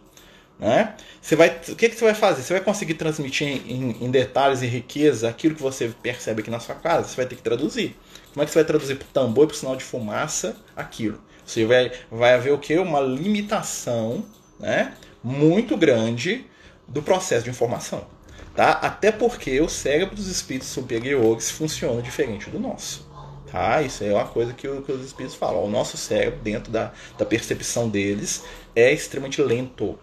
[0.57, 0.95] Né?
[1.21, 2.41] Você vai, o que, que você vai fazer?
[2.41, 6.61] Você vai conseguir transmitir em, em, detalhes e riqueza aquilo que você percebe aqui na
[6.61, 7.09] sua casa?
[7.09, 7.93] Você vai ter que traduzir.
[8.33, 10.55] Como é que você vai traduzir para o tambor e para o sinal de fumaça
[10.73, 11.19] aquilo?
[11.45, 12.77] Você vai, vai haver o que?
[12.77, 14.23] Uma limitação
[14.57, 14.93] né?
[15.21, 16.45] muito grande
[16.87, 18.07] do processo de informação.
[18.55, 18.71] Tá?
[18.71, 23.05] Até porque o cérebro dos espíritos superiores funciona diferente do nosso.
[23.51, 23.81] Tá?
[23.81, 25.63] Isso é uma coisa que, que os espíritos falam.
[25.63, 28.43] O nosso cérebro, dentro da, da percepção deles,
[28.75, 29.99] é extremamente lento.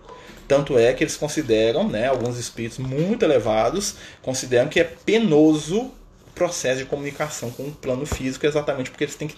[0.47, 6.31] Tanto é que eles consideram, né, alguns espíritos muito elevados, consideram que é penoso o
[6.35, 9.37] processo de comunicação com o plano físico, exatamente porque eles têm que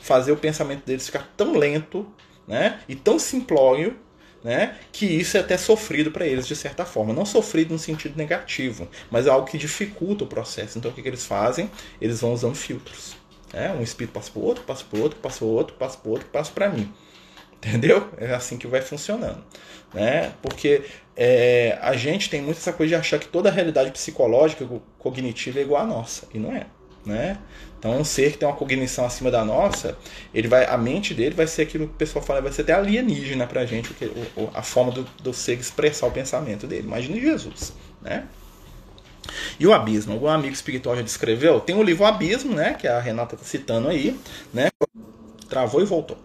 [0.00, 2.06] fazer o pensamento deles ficar tão lento
[2.46, 3.96] né, e tão simplório
[4.44, 7.14] né, que isso é até sofrido para eles de certa forma.
[7.14, 10.76] Não sofrido no sentido negativo, mas é algo que dificulta o processo.
[10.76, 11.70] Então o que, que eles fazem?
[11.98, 13.16] Eles vão usando filtros.
[13.50, 13.72] Né?
[13.72, 16.52] Um espírito passa para outro, passa para outro, passa para outro, passa para outro, passa
[16.52, 16.92] para mim.
[17.56, 18.10] Entendeu?
[18.18, 19.42] É assim que vai funcionando.
[19.94, 20.34] Né?
[20.42, 20.82] Porque
[21.16, 25.58] é, a gente tem muito essa coisa de achar que toda a realidade psicológica, cognitiva
[25.58, 26.28] é igual à nossa.
[26.34, 26.66] E não é.
[27.06, 27.38] Né?
[27.84, 29.94] Então, um ser que tem uma cognição acima da nossa,
[30.32, 32.72] ele vai, a mente dele vai ser aquilo que o pessoal fala, vai ser até
[32.72, 36.84] alienígena pra gente, porque, o, a forma do, do ser expressar o pensamento dele.
[36.86, 38.24] Imagine Jesus, né?
[39.60, 41.60] E o abismo, algum amigo espiritual já descreveu?
[41.60, 42.72] Tem o livro Abismo, né?
[42.72, 44.18] Que a Renata está citando aí,
[44.52, 44.70] né?
[45.54, 46.18] Travou e voltou.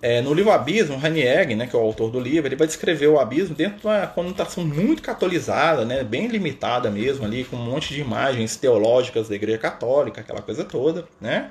[0.00, 3.08] É, no livro Abismo, Ranieri, né, que é o autor do livro, ele vai descrever
[3.08, 7.64] o abismo dentro de uma conotação muito catolizada, né, bem limitada mesmo ali, com um
[7.64, 11.50] monte de imagens teológicas da Igreja Católica, aquela coisa toda, né?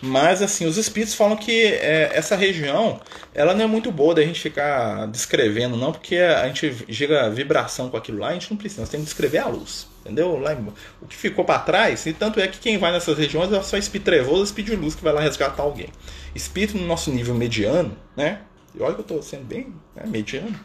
[0.00, 2.98] Mas assim, os espíritos falam que é, essa região,
[3.34, 7.90] ela não é muito boa da gente ficar descrevendo, não, porque a gente chega vibração
[7.90, 9.91] com aquilo lá, a gente não precisa, nós temos que descrever a luz.
[10.02, 10.36] Entendeu?
[10.36, 10.56] Lá,
[11.00, 13.76] o que ficou para trás, e tanto é que quem vai nessas regiões é só
[13.76, 15.88] espírito trevoso, espírito de luz que vai lá resgatar alguém.
[16.34, 18.40] Espírito no nosso nível mediano, né?
[18.74, 20.58] E olha que eu estou sendo bem né, mediano,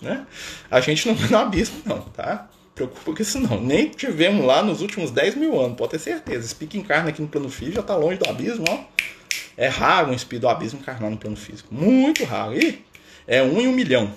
[0.00, 0.26] né?
[0.70, 2.48] A gente não vai no abismo, não, tá?
[2.74, 3.60] Preocupa com isso não.
[3.60, 6.46] Nem tivemos lá nos últimos 10 mil anos, pode ter certeza.
[6.46, 8.84] Espírito encarna aqui no plano físico já está longe do abismo, ó.
[9.58, 11.74] É raro um espírito do abismo encarnar no plano físico.
[11.74, 12.58] Muito raro.
[12.58, 12.82] E
[13.26, 14.12] é um em um milhão,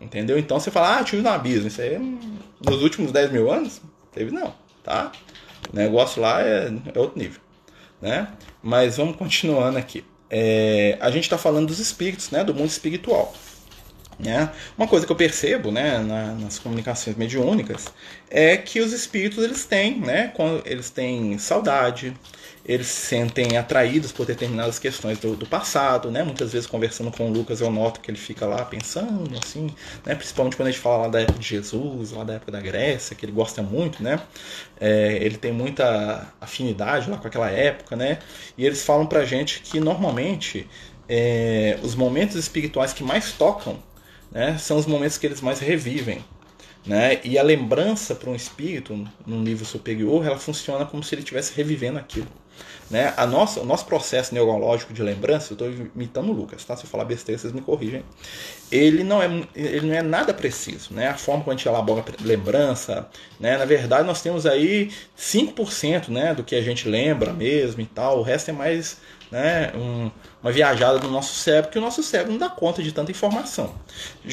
[0.00, 0.38] entendeu?
[0.38, 1.66] Então você fala, ah, tive no abismo.
[1.66, 3.80] Isso aí é nos últimos 10 mil anos?
[4.14, 5.12] Teve não, tá?
[5.72, 7.40] O negócio lá é, é outro nível,
[8.00, 8.28] né?
[8.62, 10.04] Mas vamos continuando aqui.
[10.30, 12.44] É, a gente está falando dos espíritos, né?
[12.44, 13.34] Do mundo espiritual.
[14.18, 14.48] Né?
[14.78, 17.86] Uma coisa que eu percebo né, na, nas comunicações mediúnicas
[18.30, 20.32] é que os espíritos eles têm, né,
[20.64, 22.16] eles têm saudade,
[22.64, 26.22] eles se sentem atraídos por determinadas questões do, do, passado, né?
[26.22, 29.68] Muitas vezes conversando com o Lucas eu noto que ele fica lá pensando, assim,
[30.04, 30.14] né?
[30.14, 33.14] Principalmente quando a gente fala lá da época de Jesus, lá da época da Grécia,
[33.14, 34.18] que ele gosta muito, né?
[34.80, 38.18] É, ele tem muita afinidade lá com aquela época, né?
[38.56, 40.66] E eles falam pra gente que normalmente
[41.06, 43.78] é, os momentos espirituais que mais tocam,
[44.32, 44.56] né?
[44.56, 46.24] São os momentos que eles mais revivem,
[46.86, 47.20] né?
[47.24, 51.54] E a lembrança para um espírito, num nível superior, ela funciona como se ele estivesse
[51.54, 52.28] revivendo aquilo.
[52.90, 53.14] Né?
[53.16, 56.76] A nossa, o nosso processo neurológico de lembrança, eu estou imitando o Lucas, tá?
[56.76, 58.04] se eu falar besteira, vocês me corrigem.
[58.70, 60.92] Ele não é, ele não é nada preciso.
[60.92, 61.08] Né?
[61.08, 63.08] A forma como a gente elabora lembrança,
[63.40, 63.56] né?
[63.56, 68.18] na verdade, nós temos aí 5% né, do que a gente lembra mesmo e tal,
[68.18, 68.98] o resto é mais
[69.34, 72.92] né, um, uma viajada no nosso cérebro, que o nosso cérebro não dá conta de
[72.92, 73.74] tanta informação.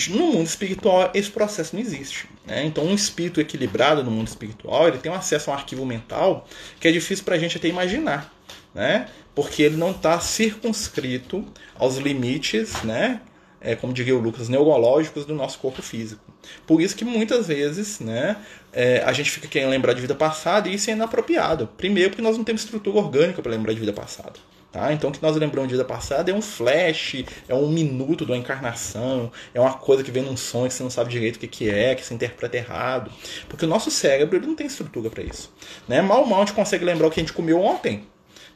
[0.10, 2.30] No mundo espiritual, esse processo não existe.
[2.46, 2.64] Né?
[2.66, 6.48] Então, um espírito equilibrado no mundo espiritual, ele tem um acesso a um arquivo mental
[6.80, 8.32] que é difícil para a gente até imaginar.
[8.76, 9.08] Né?
[9.34, 11.44] Porque ele não está circunscrito
[11.76, 13.22] aos limites, né?
[13.60, 16.24] É, como diria o Lucas, neurológicos do nosso corpo físico.
[16.66, 18.38] Por isso que muitas vezes né,
[18.74, 21.68] é, a gente fica querendo lembrar de vida passada e isso é inapropriado.
[21.78, 24.34] Primeiro, porque nós não temos estrutura orgânica para lembrar de vida passada.
[24.72, 24.94] Tá?
[24.94, 28.38] Então, o que nós lembramos de vida passada é um flash, é um minuto uma
[28.38, 31.48] encarnação, é uma coisa que vem num sonho que você não sabe direito o que,
[31.48, 33.12] que é, que se interpreta errado.
[33.50, 35.54] Porque o nosso cérebro ele não tem estrutura para isso.
[35.88, 36.02] Né?
[36.02, 38.08] Mal, mal a gente consegue lembrar o que a gente comeu ontem.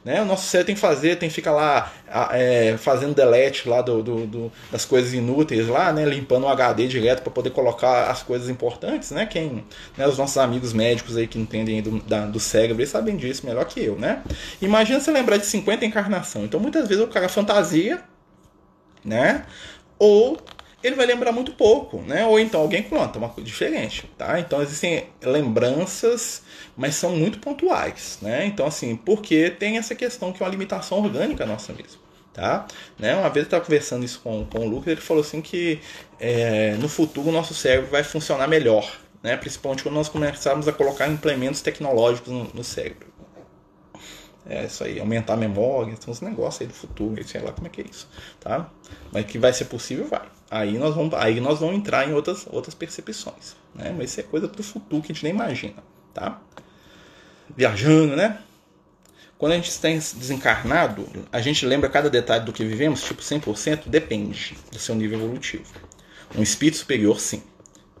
[0.06, 0.22] Né?
[0.22, 1.92] O nosso cérebro tem que fazer, tem que ficar lá
[2.30, 6.04] é, fazendo delete lá do, do, do, das coisas inúteis lá, né?
[6.04, 9.10] limpando o HD direto para poder colocar as coisas importantes.
[9.10, 9.26] Né?
[9.26, 9.64] Quem,
[9.98, 10.06] né?
[10.06, 13.64] Os nossos amigos médicos aí que entendem do, da, do cérebro eles sabem disso melhor
[13.64, 13.96] que eu.
[13.96, 14.22] Né?
[14.62, 16.44] Imagina você lembrar de 50 encarnação.
[16.44, 18.00] Então muitas vezes o cara fantasia,
[19.04, 19.44] né?
[19.98, 20.38] ou
[20.82, 22.24] ele vai lembrar muito pouco, né?
[22.26, 24.38] Ou então alguém conta uma coisa diferente, tá?
[24.38, 26.42] Então existem lembranças,
[26.76, 28.46] mas são muito pontuais, né?
[28.46, 32.00] Então assim, porque tem essa questão que é uma limitação orgânica nossa mesmo,
[32.32, 32.66] tá?
[32.98, 33.16] Né?
[33.16, 35.80] Uma vez eu estava conversando isso com, com o Lucas, ele falou assim que
[36.20, 39.36] é, no futuro o nosso cérebro vai funcionar melhor, né?
[39.36, 43.16] Principalmente quando nós começarmos a colocar implementos tecnológicos no, no cérebro.
[44.48, 47.66] É isso aí, aumentar a memória, são uns negócios aí do futuro, sei lá como
[47.66, 48.08] é que é isso,
[48.38, 48.70] tá?
[49.10, 50.22] Mas que vai ser possível, vai.
[50.50, 53.94] Aí nós vamos, aí nós vamos entrar em outras, outras percepções, né?
[53.96, 55.82] Mas isso é coisa pro futuro que a gente nem imagina,
[56.14, 56.40] tá?
[57.56, 58.38] Viajando, né?
[59.38, 63.82] Quando a gente está desencarnado, a gente lembra cada detalhe do que vivemos, tipo 100%,
[63.86, 65.66] depende do seu nível evolutivo.
[66.34, 67.42] Um espírito superior, sim.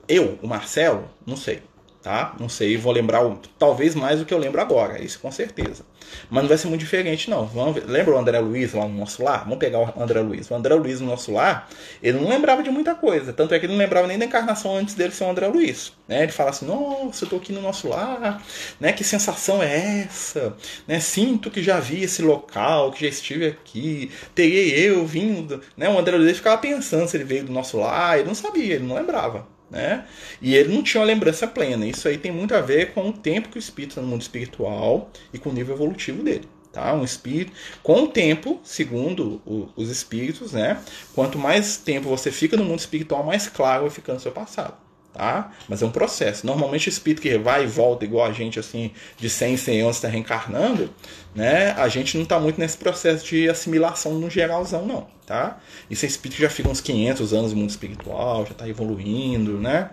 [0.08, 1.62] Eu, o Marcelo, não sei
[2.06, 2.36] tá?
[2.38, 3.20] Não sei, vou lembrar
[3.58, 5.84] talvez mais do que eu lembro agora, isso com certeza.
[6.30, 7.44] Mas não vai ser muito diferente, não.
[7.46, 7.84] Vamos.
[7.84, 9.40] Lembra o André Luiz lá no nosso lar?
[9.40, 10.48] Vamos pegar o André Luiz.
[10.48, 11.68] O André Luiz no nosso lar,
[12.00, 13.32] ele não lembrava de muita coisa.
[13.32, 15.92] Tanto é que ele não lembrava nem da encarnação antes dele ser o André Luiz.
[16.06, 16.22] Né?
[16.22, 18.40] Ele fala assim: Nossa, eu tô aqui no nosso lar,
[18.78, 18.92] né?
[18.92, 20.54] Que sensação é essa?
[20.86, 21.00] Né?
[21.00, 25.60] Sinto que já vi esse local, que já estive aqui, teria eu vindo.
[25.76, 25.88] Né?
[25.88, 28.86] O André Luiz ficava pensando se ele veio do nosso lar, ele não sabia, ele
[28.86, 30.06] não lembrava né?
[30.40, 31.86] E ele não tinha uma lembrança plena.
[31.86, 34.22] Isso aí tem muito a ver com o tempo que o espírito está no mundo
[34.22, 36.48] espiritual e com o nível evolutivo dele.
[36.72, 36.92] Tá?
[36.92, 37.52] Um espírito,
[37.82, 40.78] com o tempo, segundo o, os espíritos, né?
[41.14, 44.85] Quanto mais tempo você fica no mundo espiritual, mais claro vai ficando o seu passado
[45.16, 45.52] tá?
[45.68, 46.46] Mas é um processo.
[46.46, 49.80] Normalmente o espírito que vai e volta igual a gente assim de 100 em 100
[49.80, 50.90] anos está reencarnando,
[51.34, 51.72] né?
[51.72, 55.58] A gente não está muito nesse processo de assimilação no geralzão não, tá?
[55.90, 59.58] Isso é espírito que já fica uns 500 anos no mundo espiritual, já está evoluindo,
[59.58, 59.90] né?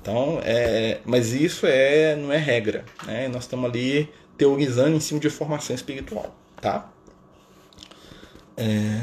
[0.00, 3.28] Então, é, mas isso é não é regra, né?
[3.28, 6.90] Nós estamos ali teorizando em cima de formação espiritual, tá?
[8.56, 9.00] É...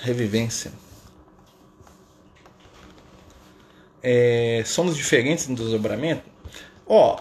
[0.00, 0.72] Revivência
[4.10, 6.22] é, somos diferentes no desdobramento?
[6.86, 7.20] Ó,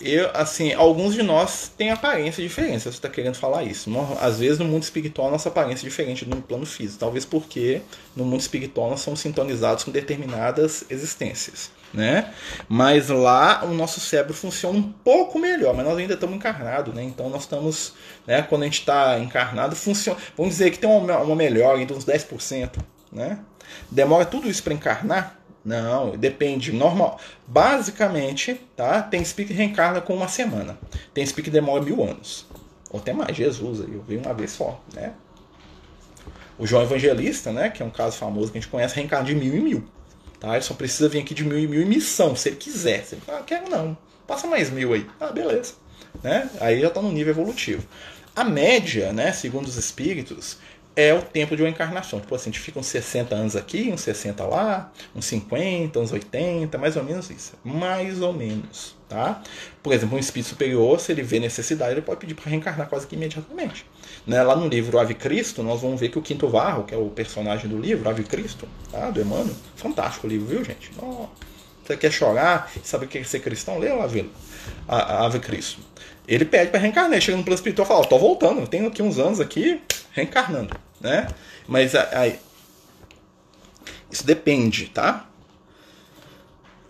[0.00, 3.90] eu, assim, alguns de nós têm aparência diferente, você está querendo falar isso.
[4.20, 7.82] Às vezes no mundo espiritual nossa aparência é diferente do plano físico, talvez porque
[8.14, 12.32] no mundo espiritual nós somos sintonizados com determinadas existências, né?
[12.68, 17.02] Mas lá o nosso cérebro funciona um pouco melhor, mas nós ainda estamos encarnados, né?
[17.02, 21.18] Então nós estamos, né, quando a gente está encarnado, funciona, vamos dizer que tem uma,
[21.18, 22.70] uma melhora de uns 10%,
[23.12, 23.40] né?
[23.90, 26.72] Demora tudo isso para encarnar, não, depende.
[26.72, 27.20] Normal.
[27.46, 29.02] Basicamente, tá?
[29.02, 30.78] Tem espírito que reencarna com uma semana.
[31.12, 32.46] Tem espírito que demora mil anos.
[32.90, 35.12] Ou até mais, Jesus eu vi uma vez só, né?
[36.58, 37.70] O João Evangelista, né?
[37.70, 39.84] Que é um caso famoso que a gente conhece, reencarna de mil em mil.
[40.38, 40.54] Tá?
[40.54, 43.04] Ele só precisa vir aqui de mil em mil em missão, se ele quiser.
[43.04, 43.96] Se ele ah, quero não,
[44.26, 45.06] passa mais mil aí.
[45.20, 45.74] Ah, beleza.
[46.22, 46.48] Né?
[46.60, 47.86] Aí já está no nível evolutivo.
[48.34, 50.56] A média, né, segundo os espíritos,
[50.96, 52.20] é o tempo de uma encarnação.
[52.20, 56.12] Tipo assim, a gente fica uns 60 anos aqui, uns 60 lá, uns 50, uns
[56.12, 57.54] 80, mais ou menos isso.
[57.64, 59.42] Mais ou menos, tá?
[59.82, 63.06] Por exemplo, um espírito superior, se ele vê necessidade, ele pode pedir para reencarnar quase
[63.06, 63.86] que imediatamente.
[64.26, 64.42] Né?
[64.42, 67.08] Lá no livro Ave Cristo, nós vamos ver que o Quinto Varro, que é o
[67.08, 69.10] personagem do livro, Ave Cristo, tá?
[69.10, 70.90] do Emmanuel, fantástico o livro, viu, gente?
[70.98, 71.26] Oh,
[71.84, 73.78] você quer chorar, sabe o que é ser cristão?
[73.78, 74.08] Lê lá,
[74.86, 75.80] Ave Cristo.
[76.30, 79.02] Ele pede para reencarnar, chega no plano espiritual e fala: oh, tô voltando, tenho aqui
[79.02, 81.28] uns anos aqui reencarnando né?
[81.66, 82.38] Mas aí,
[84.10, 85.26] isso depende, tá?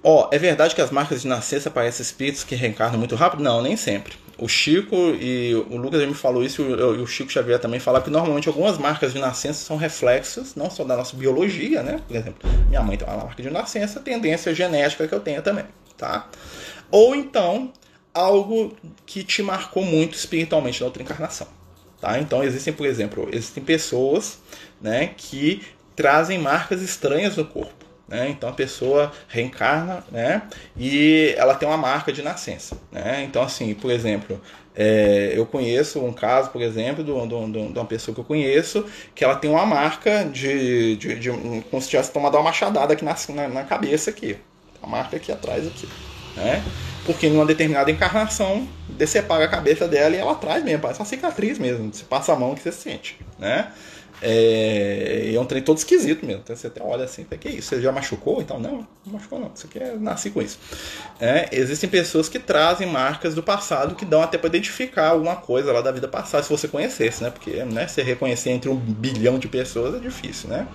[0.03, 3.43] Ó, é verdade que as marcas de nascença aparecem espíritos que reencarnam muito rápido?
[3.43, 4.15] Não, nem sempre.
[4.39, 8.03] O Chico e o Lucas já me falou isso e o Chico Xavier também falaram
[8.03, 12.01] que normalmente algumas marcas de nascença são reflexos não só da nossa biologia, né?
[12.09, 15.67] Por exemplo, minha mãe tem uma marca de nascença, tendência genética que eu tenho também,
[15.99, 16.27] tá?
[16.91, 17.71] Ou então
[18.21, 21.49] algo que te marcou muito espiritualmente na outra encarnação.
[22.01, 22.19] Tá?
[22.19, 24.39] Então existem, por exemplo, existem pessoas
[24.81, 25.63] né, que
[25.95, 27.85] trazem marcas estranhas no corpo.
[28.09, 28.29] Né?
[28.31, 30.43] Então a pessoa reencarna né,
[30.77, 32.77] e ela tem uma marca de nascença.
[32.91, 33.25] Né?
[33.25, 34.41] Então, assim, por exemplo,
[34.75, 39.23] é, eu conheço um caso, por exemplo, de, de, uma pessoa que eu conheço que
[39.23, 41.31] ela tem uma marca de, de, de
[41.71, 44.37] como se tivesse tomado uma machadada aqui na, na, na cabeça aqui.
[44.83, 45.87] A marca aqui atrás aqui.
[46.35, 46.65] Né?
[47.07, 51.07] Porque numa determinada encarnação, você paga a cabeça dela e ela traz mesmo, parece uma
[51.07, 51.93] cicatriz mesmo.
[51.93, 53.73] Você passa a mão que você sente, né?
[54.23, 56.43] É, é um trem todo esquisito mesmo.
[56.45, 57.69] Então você até olha assim, que é isso?
[57.69, 58.41] Você já machucou?
[58.43, 59.51] Então, não, não machucou não.
[59.55, 60.59] Isso aqui é nasci com isso.
[61.19, 65.73] É, existem pessoas que trazem marcas do passado que dão até para identificar alguma coisa
[65.73, 67.31] lá da vida passada, se você conhecesse, né?
[67.31, 70.67] Porque né, você reconhecer entre um bilhão de pessoas é difícil, né?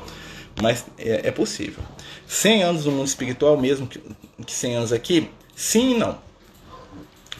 [0.61, 1.83] Mas é, é possível.
[2.27, 4.01] 100 anos no mundo espiritual, mesmo que,
[4.45, 6.17] que 100 anos aqui, sim e não.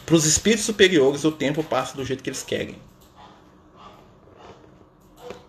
[0.04, 2.76] Para os espíritos superiores, o tempo passa do jeito que eles querem.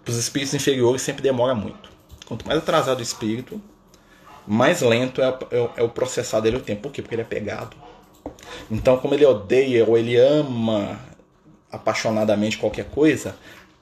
[0.03, 1.89] Para os espíritos inferiores sempre demora muito.
[2.25, 3.61] Quanto mais atrasado o espírito,
[4.47, 6.83] mais lento é, é, é o processar dele o tempo.
[6.83, 7.01] Por quê?
[7.01, 7.75] Porque ele é pegado.
[8.71, 10.99] Então, como ele odeia ou ele ama
[11.71, 13.35] apaixonadamente qualquer coisa,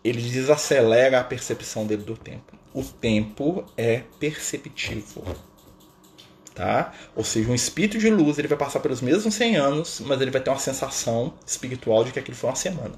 [0.03, 2.53] ele desacelera a percepção dele do tempo.
[2.73, 5.23] O tempo é perceptivo.
[6.56, 6.93] Tá?
[7.14, 10.32] Ou seja, um espírito de luz ele vai passar pelos mesmos 100 anos, mas ele
[10.32, 12.93] vai ter uma sensação espiritual de que aquilo foi uma semana.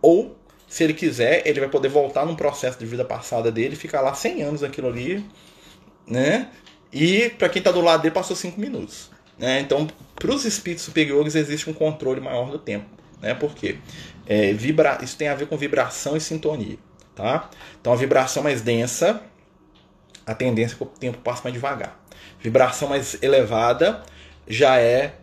[0.00, 4.00] Ou, se ele quiser, ele vai poder voltar num processo de vida passada dele, ficar
[4.00, 5.26] lá 100 anos aquilo ali,
[6.06, 6.50] né?
[6.92, 9.10] E para quem está do lado dele passou 5 minutos.
[9.36, 9.60] Né?
[9.60, 12.86] Então, para os espíritos superiores existe um controle maior do tempo.
[13.20, 13.34] Né?
[13.34, 13.78] Por quê?
[14.26, 14.98] É, vibra...
[15.02, 16.78] Isso tem a ver com vibração e sintonia.
[17.14, 17.50] Tá?
[17.80, 19.20] Então, a vibração mais densa,
[20.24, 21.98] a tendência é que o tempo passe mais devagar.
[22.40, 24.02] Vibração mais elevada
[24.46, 25.14] já é,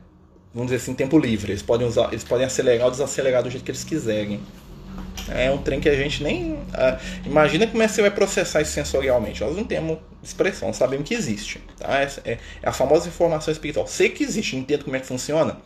[0.53, 1.51] vamos dizer assim, tempo livre.
[1.51, 4.41] Eles podem, usar, eles podem acelerar ou desacelerar do jeito que eles quiserem.
[5.30, 6.53] É um trem que a gente nem.
[6.53, 6.66] Uh,
[7.26, 9.43] imagina como é que você vai processar isso sensorialmente.
[9.43, 11.61] Nós não temos expressão, sabemos que existe.
[11.78, 12.01] Tá?
[12.01, 13.88] É, é, a famosa informação espiritual.
[13.88, 15.57] Sei que existe, entendo como é que funciona.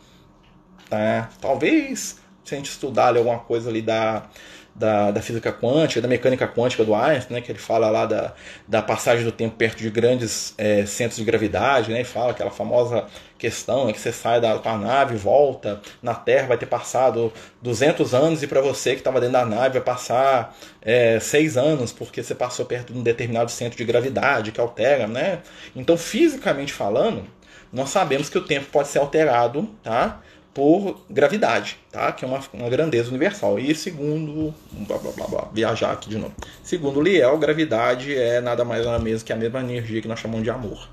[0.88, 1.28] Tá?
[1.40, 4.28] Talvez, se a gente estudar ali, alguma coisa ali da
[4.74, 8.32] da, da física quântica, da mecânica quântica do Einstein, né, que ele fala lá da,
[8.66, 12.50] da passagem do tempo perto de grandes é, centros de gravidade, né, e fala aquela
[12.50, 13.06] famosa
[13.40, 18.14] questão é que você sai da, da nave, volta na Terra, vai ter passado 200
[18.14, 22.22] anos e para você que estava dentro da nave vai passar é, 6 anos porque
[22.22, 25.40] você passou perto de um determinado centro de gravidade que altera, né?
[25.74, 27.24] Então, fisicamente falando,
[27.72, 30.20] nós sabemos que o tempo pode ser alterado, tá?
[30.52, 32.10] Por gravidade, tá?
[32.12, 33.58] que é uma, uma grandeza universal.
[33.58, 36.34] E segundo, blá, blá, blá, blá, viajar aqui de novo.
[36.62, 40.44] Segundo Liel, gravidade é nada mais nada menos que a mesma energia que nós chamamos
[40.44, 40.88] de amor.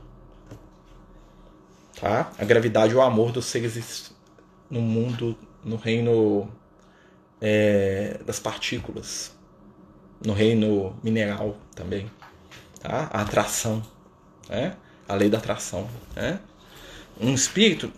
[2.00, 2.32] Tá?
[2.38, 4.14] A gravidade é o amor dos seres
[4.70, 6.48] no mundo, no reino
[7.42, 9.32] é, das partículas,
[10.24, 12.12] no reino mineral também.
[12.80, 13.10] Tá?
[13.12, 13.82] A atração,
[14.48, 14.76] né?
[15.08, 15.90] a lei da atração.
[16.16, 16.40] Né?
[17.20, 17.92] Um espírito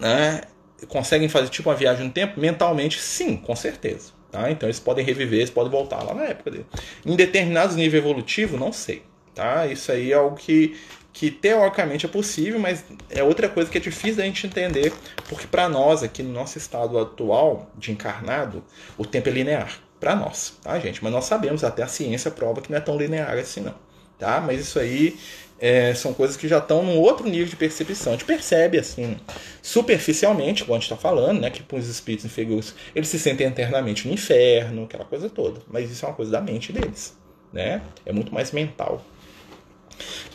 [0.00, 0.40] né,
[0.88, 2.40] conseguem fazer tipo uma viagem no tempo?
[2.40, 4.12] Mentalmente, sim, com certeza.
[4.30, 4.50] Tá?
[4.50, 6.66] Então eles podem reviver, eles podem voltar lá na época dele.
[7.04, 9.02] Em determinados níveis evolutivos, não sei.
[9.34, 9.66] Tá?
[9.66, 10.76] Isso aí é algo que,
[11.12, 14.92] que teoricamente é possível, mas é outra coisa que é difícil da gente entender,
[15.28, 18.64] porque para nós, aqui no nosso estado atual de encarnado,
[18.96, 19.78] o tempo é linear.
[19.98, 21.04] Para nós, tá, gente?
[21.04, 23.74] Mas nós sabemos, até a ciência prova que não é tão linear assim, não.
[24.18, 24.40] Tá?
[24.40, 25.18] Mas isso aí
[25.60, 28.14] é, são coisas que já estão num outro nível de percepção.
[28.14, 29.16] A gente percebe, assim,
[29.62, 34.08] superficialmente, como a gente está falando, né, que os espíritos inferiores eles se sentem eternamente
[34.08, 35.60] no inferno, aquela coisa toda.
[35.68, 37.14] Mas isso é uma coisa da mente deles.
[37.52, 37.82] Né?
[38.06, 39.04] É muito mais mental.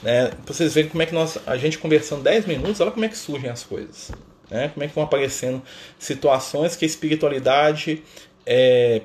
[0.04, 0.32] Né?
[0.46, 3.18] Vocês verem como é que nós, a gente conversando 10 minutos, olha como é que
[3.18, 4.12] surgem as coisas.
[4.52, 4.70] Né?
[4.70, 5.62] Como é que vão aparecendo
[5.98, 8.04] situações que a espiritualidade
[8.46, 9.02] é,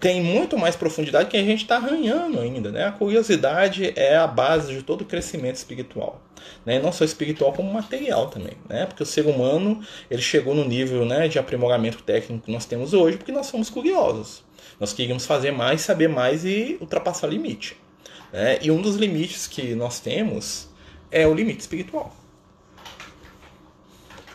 [0.00, 2.72] tem muito mais profundidade que a gente está arranhando ainda.
[2.72, 2.86] Né?
[2.86, 6.22] A curiosidade é a base de todo o crescimento espiritual.
[6.64, 6.80] Né?
[6.80, 8.54] Não só espiritual, como material também.
[8.66, 8.86] Né?
[8.86, 12.94] Porque o ser humano ele chegou no nível né, de aprimoramento técnico que nós temos
[12.94, 14.42] hoje porque nós somos curiosos.
[14.80, 17.76] Nós queríamos fazer mais, saber mais e ultrapassar o limite.
[18.32, 18.58] Né?
[18.62, 20.70] E um dos limites que nós temos
[21.10, 22.16] é o limite espiritual.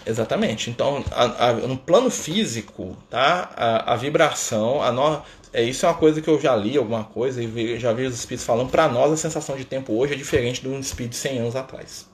[0.06, 0.70] Exatamente.
[0.70, 3.50] Então, a, a, no plano físico, tá?
[3.56, 5.24] a, a vibração, a no,
[5.56, 8.06] é, isso é uma coisa que eu já li alguma coisa e vi, já vi
[8.06, 8.70] os espíritos falando.
[8.70, 11.56] Para nós, a sensação de tempo hoje é diferente de um espírito de 100 anos
[11.56, 12.06] atrás.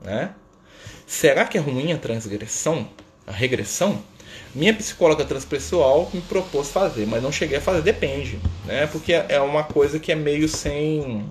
[0.00, 0.32] Né?
[1.04, 2.88] Será que é ruim a transgressão,
[3.26, 4.00] a regressão?
[4.54, 8.38] Minha psicóloga transpessoal me propôs fazer, mas não cheguei a fazer, depende.
[8.64, 8.86] Né?
[8.86, 11.28] Porque é uma coisa que é meio sem.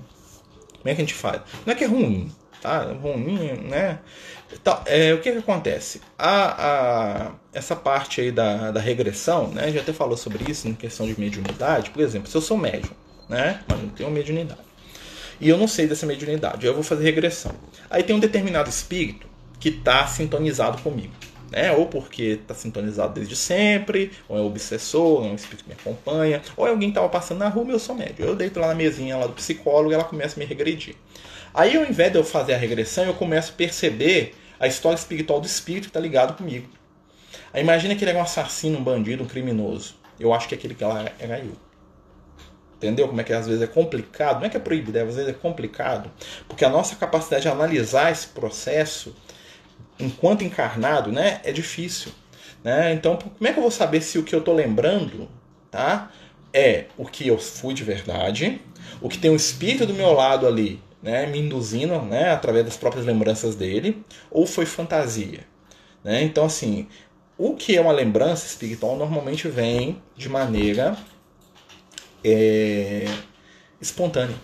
[0.79, 1.41] Como é que a gente faz?
[1.65, 2.29] Não é que é ruim,
[2.61, 2.83] tá?
[3.01, 3.99] Ruim, né?
[4.53, 6.01] Então, é, o que, que acontece?
[6.17, 9.71] A, a, essa parte aí da, da regressão, né?
[9.71, 11.89] Já até falou sobre isso em questão de mediunidade.
[11.89, 12.93] Por exemplo, se eu sou médium,
[13.27, 13.61] né?
[13.67, 14.61] Mas não tenho mediunidade.
[15.39, 17.51] E eu não sei dessa mediunidade, eu vou fazer regressão.
[17.89, 19.27] Aí tem um determinado espírito
[19.59, 21.13] que está sintonizado comigo.
[21.51, 21.71] Né?
[21.71, 25.69] Ou porque está sintonizado desde sempre, ou é um obsessor, ou é um espírito que
[25.69, 28.27] me acompanha, ou é alguém que estava passando na rua e eu sou médium.
[28.27, 30.95] Eu deito lá na mesinha lá do psicólogo e ela começa a me regredir.
[31.55, 35.39] Aí, ao invés de eu fazer a regressão, eu começo a perceber a história espiritual
[35.39, 36.67] do espírito que está ligado comigo.
[37.53, 39.95] Aí imagina que ele é um assassino, um bandido, um criminoso.
[40.19, 41.55] Eu acho que aquele cara era eu.
[42.75, 44.39] Entendeu como é que às vezes é complicado?
[44.39, 46.11] Não é que é proibido, às vezes é complicado.
[46.45, 49.15] Porque a nossa capacidade de analisar esse processo
[49.97, 52.11] enquanto encarnado né, é difícil.
[52.65, 52.91] Né?
[52.91, 55.29] Então, como é que eu vou saber se o que eu estou lembrando
[55.71, 56.11] tá,
[56.53, 58.61] é o que eu fui de verdade,
[58.99, 62.75] o que tem um espírito do meu lado ali né, me induzindo né, através das
[62.75, 65.41] próprias lembranças dele, ou foi fantasia.
[66.03, 66.23] Né?
[66.23, 66.87] Então, assim,
[67.37, 70.97] o que é uma lembrança espiritual normalmente vem de maneira
[72.23, 73.05] é,
[73.79, 74.35] espontâneo.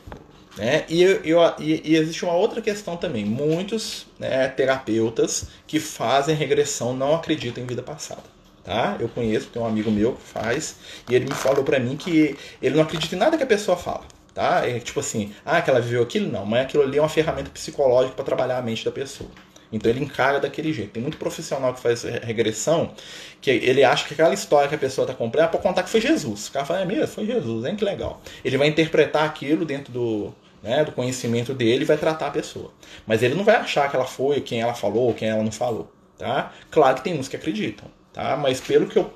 [0.55, 0.85] Né?
[0.87, 3.25] E, eu, e, e, existe uma outra questão também.
[3.25, 8.23] Muitos né, terapeutas que fazem regressão não acreditam em vida passada.
[8.63, 8.97] Tá?
[8.99, 10.75] Eu conheço, tem um amigo meu que faz,
[11.09, 13.75] e ele me falou para mim que ele não acredita em nada que a pessoa
[13.75, 14.03] fala.
[14.33, 14.67] Tá?
[14.67, 16.31] É tipo assim, ah, que ela viveu aquilo?
[16.31, 19.29] Não, mas aquilo ali é uma ferramenta psicológica para trabalhar a mente da pessoa.
[19.71, 20.91] Então ele encara daquele jeito.
[20.91, 22.91] Tem muito profissional que faz regressão
[23.39, 25.89] que ele acha que aquela história que a pessoa está comprando é para contar que
[25.89, 26.47] foi Jesus.
[26.47, 28.21] O cara fala, é mesmo, foi Jesus, hein, que legal.
[28.43, 32.71] Ele vai interpretar aquilo dentro do, né, do conhecimento dele e vai tratar a pessoa.
[33.05, 35.91] Mas ele não vai achar que ela foi, quem ela falou, quem ela não falou.
[36.17, 36.51] Tá?
[36.69, 38.37] Claro que tem uns que acreditam, tá?
[38.37, 39.11] mas pelo que eu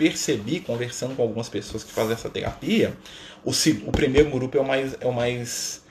[0.00, 2.96] percebi conversando com algumas pessoas que fazem essa terapia,
[3.44, 3.50] o,
[3.86, 4.96] o primeiro grupo é o mais.
[5.00, 5.82] É o mais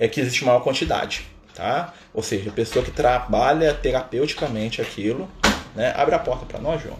[0.00, 1.26] é que existe maior quantidade
[1.58, 1.92] tá?
[2.14, 5.28] Ou seja, a pessoa que trabalha terapeuticamente aquilo,
[5.74, 5.92] né?
[5.96, 6.96] Abre a porta para nós, João.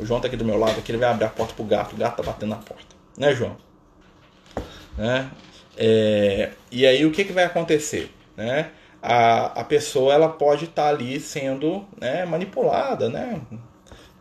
[0.00, 1.94] O João tá aqui do meu lado, aqui ele vai abrir a porta pro gato,
[1.94, 3.56] o gato tá batendo na porta, né, João?
[4.98, 5.30] Né?
[5.76, 8.72] É, e aí o que, que vai acontecer, né?
[9.00, 13.40] A, a pessoa ela pode estar tá ali sendo né, manipulada, né?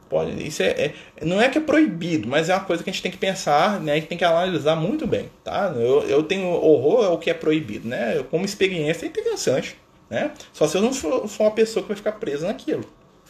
[0.09, 0.93] Pode, isso é, é,
[1.23, 3.79] não é que é proibido, mas é uma coisa que a gente tem que pensar,
[3.79, 5.71] né, que tem que analisar muito bem, tá?
[5.75, 8.17] Eu, eu tenho horror ao que é proibido, né?
[8.17, 9.77] Eu, como experiência é interessante,
[10.09, 10.31] né?
[10.51, 12.83] Só se eu não for, for, uma pessoa que vai ficar presa naquilo,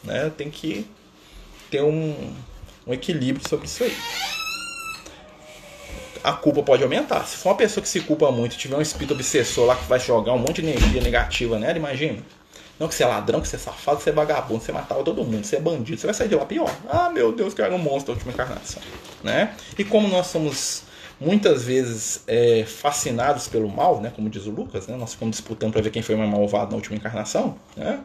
[0.06, 0.32] né?
[0.38, 0.86] Tem que
[1.70, 2.34] ter um,
[2.88, 3.94] um equilíbrio sobre isso aí.
[6.24, 7.26] A culpa pode aumentar.
[7.26, 10.00] Se for uma pessoa que se culpa muito, tiver um espírito obsessor lá que vai
[10.00, 12.20] jogar um monte de energia negativa nela, imagina
[12.80, 15.04] não que você é ladrão, que você é safado, que você é vagabundo, você matava
[15.04, 16.74] todo mundo, você é bandido, você vai sair de lá pior.
[16.88, 18.82] Ah, meu Deus, que era um monstro da última encarnação.
[19.22, 19.54] Né?
[19.78, 20.84] E como nós somos
[21.20, 24.14] muitas vezes é, fascinados pelo mal, né?
[24.16, 24.96] como diz o Lucas, né?
[24.96, 27.58] nós ficamos disputando para ver quem foi mais malvado na última encarnação.
[27.76, 28.00] Né?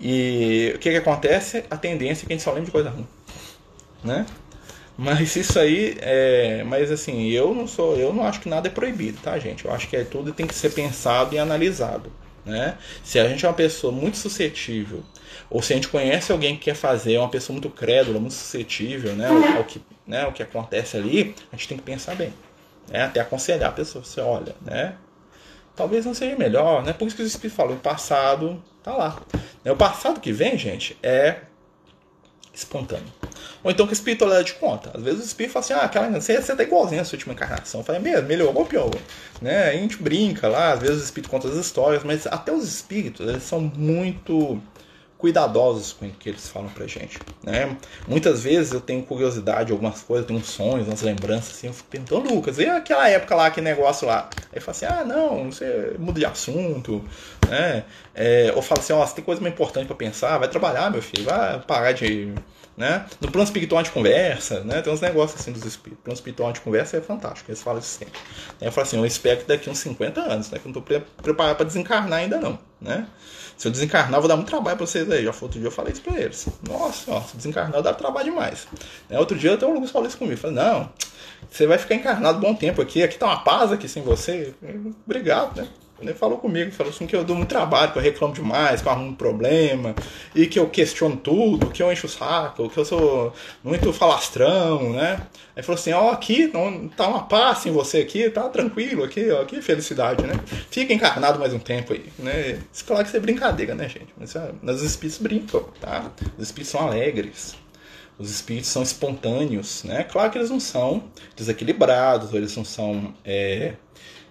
[0.00, 1.64] E o que, que acontece?
[1.68, 3.08] A tendência é que a gente só lembra de coisa ruim.
[4.04, 4.24] Né?
[4.96, 6.62] Mas isso aí é.
[6.64, 7.96] Mas assim, eu não sou.
[7.96, 9.64] Eu não acho que nada é proibido, tá, gente?
[9.64, 12.12] Eu acho que é, tudo tem que ser pensado e analisado.
[12.44, 12.76] Né?
[13.02, 15.02] Se a gente é uma pessoa muito suscetível,
[15.48, 18.34] ou se a gente conhece alguém que quer fazer, é uma pessoa muito crédula, muito
[18.34, 22.14] suscetível né, ao, ao, que, né, ao que acontece ali, a gente tem que pensar
[22.14, 22.32] bem.
[22.88, 23.02] Né?
[23.02, 24.96] Até aconselhar a pessoa, você olha, né?
[25.74, 26.92] Talvez não seja melhor, né?
[26.92, 29.20] Por isso que o Espírito falou, o passado tá lá.
[29.64, 31.38] O passado que vem, gente, é
[32.54, 33.12] espontâneo.
[33.62, 34.90] Ou então que o espírito leva de conta.
[34.94, 37.34] Às vezes o espírito fala assim, ah, aquela, você, você tá igualzinho a sua última
[37.34, 37.80] encarnação.
[37.80, 39.00] Eu falei, mesmo, melhorou ou piorou?
[39.40, 39.70] Né?
[39.70, 43.26] A gente brinca lá, às vezes o espírito conta as histórias, mas até os espíritos,
[43.26, 44.60] eles são muito
[45.24, 47.78] cuidadosos com o que eles falam pra gente, né?
[48.06, 52.34] Muitas vezes eu tenho curiosidade, algumas coisas, tenho sonhos, umas lembranças assim, eu fico perguntando,
[52.34, 54.28] Lucas, e aquela época lá, aquele negócio lá?
[54.52, 57.02] Aí fala assim, ah, não, você muda de assunto,
[57.48, 57.84] né?
[58.14, 60.90] É, ou fala assim, ó, oh, você tem coisa mais importante para pensar, vai trabalhar,
[60.90, 62.30] meu filho, vai parar de
[62.76, 63.06] né?
[63.20, 64.82] No plano espiritual a gente conversa, né?
[64.82, 65.98] Tem uns negócios assim dos espíritos.
[65.98, 68.18] No plano espiritual a gente conversa é fantástico, eles falam isso sempre.
[68.60, 70.58] Eu falo assim, eu espero que daqui uns 50 anos, né?
[70.58, 73.06] Que eu não estou preparado para desencarnar ainda não, né?
[73.56, 75.24] Se eu desencarnar, eu vou dar muito trabalho para vocês aí.
[75.24, 76.48] Já outro dia eu falei isso para eles.
[76.68, 78.66] Nossa, ó, se desencarnar, dá trabalho demais.
[79.08, 79.18] Né?
[79.18, 80.36] Outro dia até o Lucas falou isso comigo.
[80.36, 80.90] Falei, não,
[81.48, 83.02] você vai ficar encarnado um bom tempo aqui.
[83.02, 84.52] Aqui tá uma paz aqui sem você.
[85.06, 85.68] Obrigado, né?
[86.00, 88.88] Ele falou comigo, falou assim que eu dou muito trabalho, que eu reclamo demais, que
[88.88, 89.94] eu arrumo problema,
[90.34, 93.32] e que eu questiono tudo, que eu encho o saco, que eu sou
[93.62, 95.20] muito falastrão, né?
[95.56, 99.04] Aí falou assim, ó, oh, aqui não tá uma paz em você aqui, tá tranquilo
[99.04, 100.34] aqui, ó, que felicidade, né?
[100.70, 102.60] Fica encarnado mais um tempo aí, né?
[102.72, 104.12] Isso claro que isso é brincadeira, né, gente?
[104.18, 106.10] Mas, mas os espíritos brincam, tá?
[106.36, 107.63] Os espíritos são alegres.
[108.18, 110.04] Os espíritos são espontâneos, né?
[110.04, 111.04] Claro que eles não são
[111.36, 113.74] desequilibrados, eles não são é,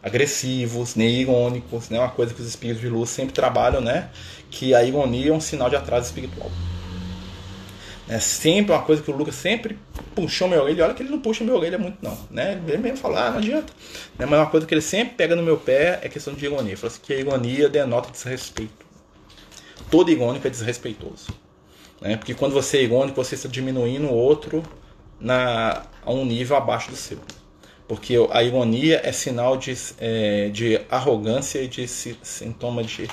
[0.01, 1.99] agressivos, nem irônicos, né?
[1.99, 4.09] Uma coisa que os espíritos de luz sempre trabalham, né?
[4.49, 6.49] Que a ironia é um sinal de atraso espiritual.
[8.07, 9.77] É sempre uma coisa que o Lucas sempre
[10.13, 10.83] puxou meu orelha.
[10.85, 12.17] Olha que ele não puxa meu orelha muito, não.
[12.29, 12.61] Né?
[12.67, 13.71] Ele mesmo fala, ah, não adianta.
[14.19, 14.25] Né?
[14.25, 16.75] Mas uma coisa que ele sempre pega no meu pé é questão de ironia.
[16.75, 18.85] Fala assim, que a ironia denota desrespeito.
[19.89, 21.27] Todo irônico é desrespeitoso.
[22.03, 22.17] Né?
[22.17, 24.61] Porque quando você é irônico, você está diminuindo o outro
[25.19, 27.17] na, a um nível abaixo do seu
[27.87, 33.07] porque a ironia é sinal de, é, de arrogância e de sintoma de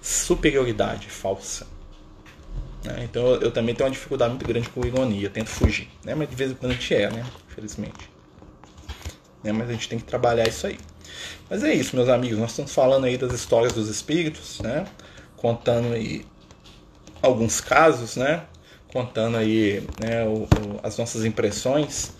[0.00, 1.66] superioridade falsa.
[2.84, 3.04] Né?
[3.04, 6.14] Então eu, eu, também tenho uma dificuldade muito grande com ironia, tento fugir, né?
[6.14, 7.24] mas de vez em quando a gente é, né?
[7.50, 8.10] infelizmente.
[9.42, 9.52] Né?
[9.52, 10.78] Mas a gente tem que trabalhar isso aí.
[11.48, 14.86] Mas é isso, meus amigos, nós estamos falando aí das histórias dos espíritos, né?
[15.36, 16.24] contando aí
[17.26, 18.42] alguns casos, né?
[18.92, 20.48] contando aí né, o, o,
[20.80, 22.12] as nossas impressões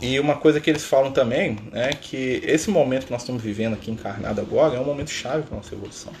[0.00, 3.74] e uma coisa que eles falam também é que esse momento que nós estamos vivendo
[3.74, 6.12] aqui encarnado agora é um momento chave para a nossa evolução.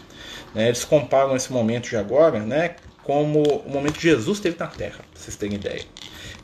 [0.54, 0.66] Né?
[0.66, 5.00] Eles comparam esse momento de agora né, como o momento que Jesus teve na Terra,
[5.12, 5.82] para vocês terem ideia.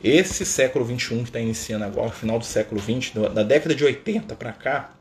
[0.03, 4.35] Esse século XXI que está iniciando agora, final do século XX, da década de 80
[4.35, 4.91] para cá,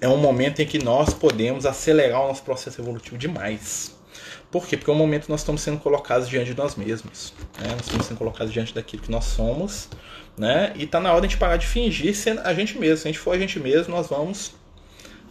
[0.00, 3.94] é um momento em que nós podemos acelerar o nosso processo evolutivo demais.
[4.52, 4.76] Por quê?
[4.76, 7.32] Porque é um momento nós estamos sendo colocados diante de nós mesmos.
[7.58, 7.68] Né?
[7.70, 9.88] Nós estamos sendo colocados diante daquilo que nós somos.
[10.36, 10.74] Né?
[10.76, 12.98] E está na hora de parar de fingir ser a gente mesmo.
[12.98, 14.52] Se a gente for a gente mesmo, nós vamos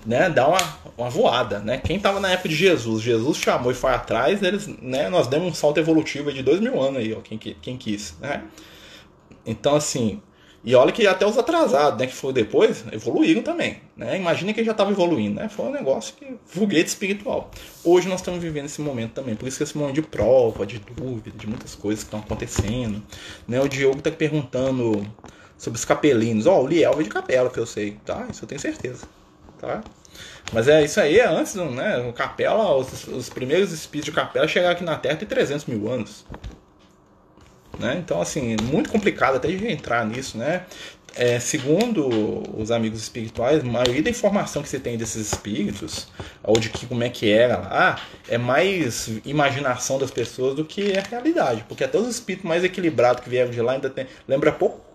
[0.03, 0.59] né, dar uma,
[0.97, 1.59] uma voada.
[1.59, 1.77] Né?
[1.77, 5.49] Quem estava na época de Jesus, Jesus chamou e foi atrás, eles, né, nós demos
[5.49, 8.15] um salto evolutivo de dois mil anos aí, ó, quem, quem quis.
[8.19, 8.43] Né?
[9.45, 10.19] Então, assim,
[10.63, 13.81] e olha que até os atrasados, né, que foram depois, evoluíram também.
[13.97, 14.17] Né?
[14.17, 15.49] Imagina que já estava evoluindo, né?
[15.49, 17.49] Foi um negócio que foguete espiritual.
[17.83, 20.77] Hoje nós estamos vivendo esse momento também, por isso que esse momento de prova, de
[20.77, 23.01] dúvida, de muitas coisas que estão acontecendo.
[23.47, 23.59] Né?
[23.59, 25.03] O Diogo está perguntando
[25.57, 26.45] sobre os capelinos.
[26.45, 28.27] Ó, oh, o Liel veio de capela, que eu sei, tá?
[28.29, 29.07] Isso eu tenho certeza,
[29.59, 29.83] tá?
[30.53, 31.97] Mas é isso aí, é antes, né?
[32.07, 35.89] O capela, os, os primeiros espíritos de capela chegaram aqui na Terra tem 300 mil
[35.91, 36.25] anos.
[37.81, 37.97] Né?
[37.97, 40.65] Então, assim, muito complicado até de entrar nisso, né?
[41.13, 42.07] É, segundo
[42.57, 46.07] os amigos espirituais, a maioria da informação que você tem desses espíritos,
[46.41, 50.93] ou de que como é que era lá, é mais imaginação das pessoas do que
[50.93, 51.65] é realidade.
[51.67, 54.07] Porque até os espíritos mais equilibrados que vieram de lá ainda tem.
[54.25, 54.90] Lembra pouco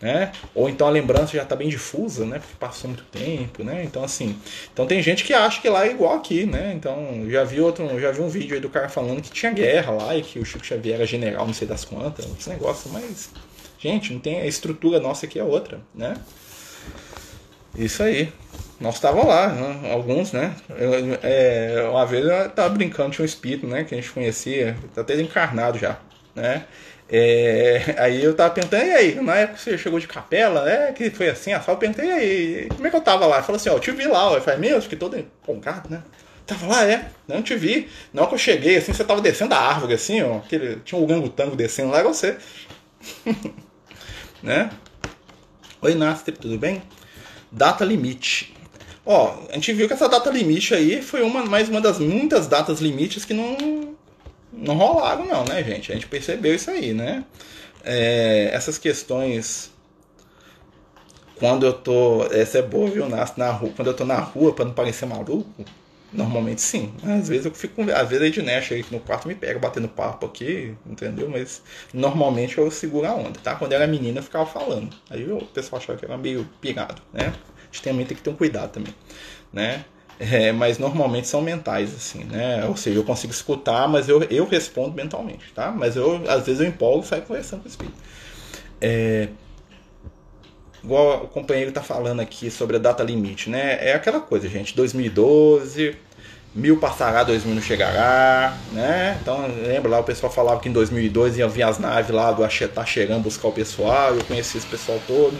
[0.00, 0.32] né?
[0.54, 2.38] Ou então a lembrança já está bem difusa, né?
[2.38, 3.82] Porque passou muito tempo, né?
[3.84, 4.36] Então assim,
[4.72, 6.72] então tem gente que acha que lá é igual aqui, né?
[6.74, 9.92] Então já vi outro, já vi um vídeo aí do cara falando que tinha guerra
[9.92, 13.30] lá e que o Chico Xavier era general, não sei das quantas, esse negócio, mas
[13.78, 16.14] gente, não tem a estrutura nossa aqui é outra, né?
[17.76, 18.32] Isso aí.
[18.78, 19.90] Nós estávamos lá, né?
[19.90, 20.54] alguns, né?
[20.68, 23.84] Eu, é, uma vez eu tava brincando, tinha um espírito, né?
[23.84, 25.98] Que a gente conhecia, tá até encarnado já,
[26.34, 26.66] né?
[27.08, 30.92] É, aí eu tava perguntando, e aí, na época que você chegou de capela, é
[30.92, 33.42] que foi assim, a eu perguntei, e aí, como é que eu tava lá?
[33.42, 36.02] Falou assim, ó, eu te vi lá, eu falei, meu, fiquei todo empolgado, né?
[36.46, 37.88] Tava lá, é, não te vi.
[38.12, 41.04] Não que eu cheguei, assim, você tava descendo a árvore, assim, ó, aquele, tinha um
[41.04, 42.36] orangotango descendo lá, você.
[44.42, 44.70] né?
[45.82, 46.82] Oi, Nasty, tudo bem?
[47.50, 48.54] Data limite.
[49.04, 52.46] Ó, a gente viu que essa data limite aí foi uma, mais uma das muitas
[52.48, 53.96] datas limites que não
[54.56, 55.92] não rolaram não, né, gente?
[55.92, 57.24] A gente percebeu isso aí, né?
[57.84, 59.70] É, essas questões
[61.38, 62.24] quando eu tô.
[62.32, 63.08] Essa é boa, viu?
[63.08, 65.64] Na, na rua, quando eu tô na rua, para não parecer maluco,
[66.12, 66.92] normalmente sim.
[67.04, 67.82] Às vezes eu fico.
[67.82, 71.28] Às vezes a Ednesh aí no quarto me pega batendo papo aqui, entendeu?
[71.28, 73.54] Mas normalmente eu seguro a onda, tá?
[73.54, 74.96] Quando era menina eu ficava falando.
[75.10, 77.32] Aí o pessoal achava que era meio pirado, né?
[77.56, 78.94] A gente também tem que ter um cuidado também,
[79.52, 79.84] né?
[80.18, 82.64] É, mas normalmente são mentais, assim, né?
[82.66, 85.70] Ou seja, eu consigo escutar, mas eu, eu respondo mentalmente, tá?
[85.70, 87.96] Mas eu, às vezes, eu empolgo e saio conversando com o espírito.
[88.80, 89.28] É,
[90.82, 93.78] igual o companheiro está falando aqui sobre a data limite, né?
[93.80, 95.96] É aquela coisa, gente, 2012,
[96.54, 99.18] mil passará, dois mil não chegará, né?
[99.20, 102.42] Então, lembra lá, o pessoal falava que em 2002 ia vir as naves lá do
[102.42, 105.36] Axetá chegando buscar o pessoal, eu conheci esse pessoal todo,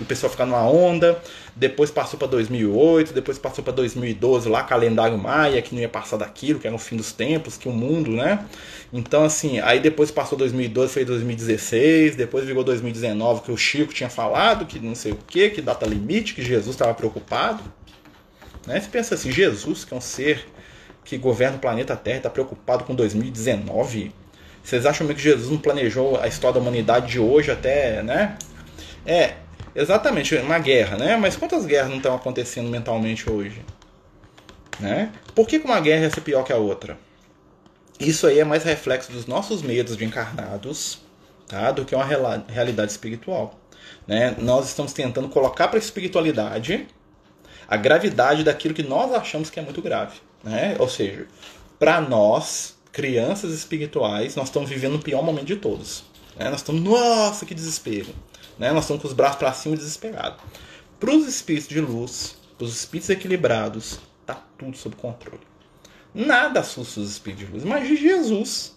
[0.00, 1.20] o pessoal ficar numa onda
[1.56, 6.16] depois passou para 2008, depois passou para 2012 lá, calendário maia, que não ia passar
[6.16, 8.44] daquilo, que era o fim dos tempos, que o mundo, né?
[8.92, 14.10] Então, assim, aí depois passou 2012, foi 2016, depois virou 2019, que o Chico tinha
[14.10, 17.62] falado, que não sei o que, que data limite, que Jesus estava preocupado.
[18.66, 18.80] Né?
[18.80, 20.44] Você pensa assim, Jesus, que é um ser
[21.04, 24.12] que governa o planeta Terra, está preocupado com 2019?
[24.62, 28.38] Vocês acham mesmo que Jesus não planejou a história da humanidade de hoje até, né?
[29.06, 29.34] É,
[29.74, 31.16] Exatamente, uma guerra, né?
[31.16, 33.60] Mas quantas guerras não estão acontecendo mentalmente hoje?
[34.78, 35.12] Né?
[35.34, 36.96] Por que uma guerra ia ser pior que a outra?
[37.98, 41.00] Isso aí é mais reflexo dos nossos medos de encarnados
[41.46, 41.70] tá?
[41.70, 42.04] do que uma
[42.48, 43.58] realidade espiritual.
[44.06, 44.34] Né?
[44.38, 46.86] Nós estamos tentando colocar para a espiritualidade
[47.66, 50.18] a gravidade daquilo que nós achamos que é muito grave.
[50.42, 50.76] Né?
[50.78, 51.26] Ou seja,
[51.78, 56.04] para nós, crianças espirituais, nós estamos vivendo o pior momento de todos.
[56.36, 56.50] Né?
[56.50, 58.14] Nós estamos, nossa, que desespero.
[58.58, 58.72] Né?
[58.72, 60.38] Nós estamos com os braços para cima desesperados.
[60.98, 65.42] Para os espíritos de luz, para os espíritos equilibrados, tá tudo sob controle.
[66.14, 67.64] Nada assusta os espíritos de luz.
[67.64, 68.76] Imagina Jesus,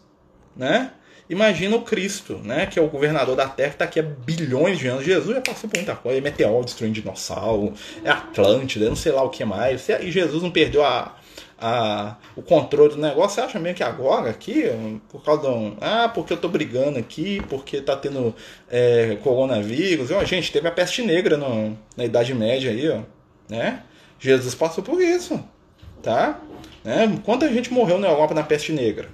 [0.56, 0.92] né?
[1.30, 2.66] Imagina o Cristo, né?
[2.66, 5.06] Que é o governador da Terra, que está aqui há bilhões de anos.
[5.06, 6.18] Jesus já passou por muita coisa.
[6.18, 7.74] É meteoro destruindo dinossauro,
[8.04, 9.88] é Atlântida, não sei lá o que mais.
[9.90, 11.18] E Jesus não perdeu a,
[11.60, 14.66] a, o controle do negócio, você acha mesmo que agora, aqui,
[15.10, 15.76] por causa de um.
[15.82, 18.36] Ah, porque eu tô brigando aqui, porque tá tendo
[18.70, 20.12] é, coronavírus.
[20.12, 23.02] Ó, gente, teve a peste negra no, na Idade Média aí, ó.
[23.50, 23.82] Né?
[24.20, 25.44] Jesus passou por isso.
[26.04, 26.40] Tá?
[26.84, 27.20] Né?
[27.26, 29.10] Quanta gente morreu na Europa na peste negra?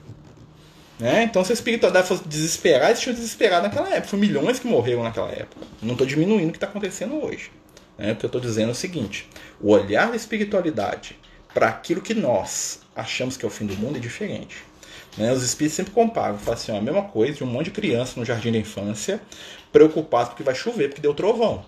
[1.00, 1.24] Né?
[1.24, 4.08] Então, se a espiritualidade fosse desesperar, eles tinham desesperado naquela época.
[4.08, 5.66] Foi milhões que morreram naquela época.
[5.82, 7.52] Não estou diminuindo o que está acontecendo hoje.
[7.98, 8.14] Né?
[8.14, 9.28] Porque eu estou dizendo o seguinte:
[9.62, 11.18] o olhar da espiritualidade
[11.54, 14.64] para aquilo que nós achamos que é o fim do mundo é diferente.
[15.18, 15.32] Né?
[15.32, 18.20] Os espíritos sempre comparam, falam assim, ó, a mesma coisa de um monte de criança
[18.20, 19.22] no jardim da infância,
[19.72, 21.66] preocupado porque vai chover, porque deu trovão.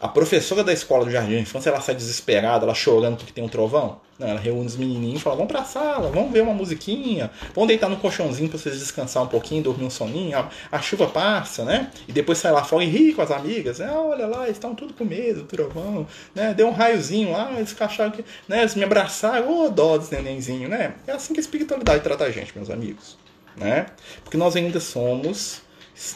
[0.00, 3.42] A professora da escola do jardim de infância, ela sai desesperada, ela chorando porque tem
[3.42, 4.00] um trovão?
[4.18, 7.66] Não, ela reúne os menininhos e fala, vamos pra sala, vamos ver uma musiquinha, vamos
[7.66, 11.64] deitar no colchãozinho pra vocês descansar um pouquinho, dormir um soninho, a, a chuva passa,
[11.64, 11.90] né?
[12.06, 13.90] E depois sai lá fora e ri com as amigas, né?
[13.90, 16.54] olha lá, eles estão tudo com medo, do trovão, né?
[16.54, 18.60] Deu um raiozinho lá, eles acharam que, né?
[18.60, 20.94] Eles me abraçaram, ô oh, dó dos nenenzinho, né?
[21.06, 23.18] É assim que a espiritualidade trata a gente, meus amigos,
[23.56, 23.86] né?
[24.22, 25.62] Porque nós ainda somos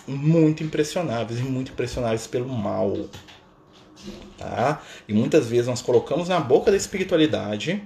[0.07, 2.93] muito impressionáveis e muito impressionáveis pelo mal,
[4.37, 4.83] Tá?
[5.09, 7.83] E muitas vezes nós colocamos na boca da espiritualidade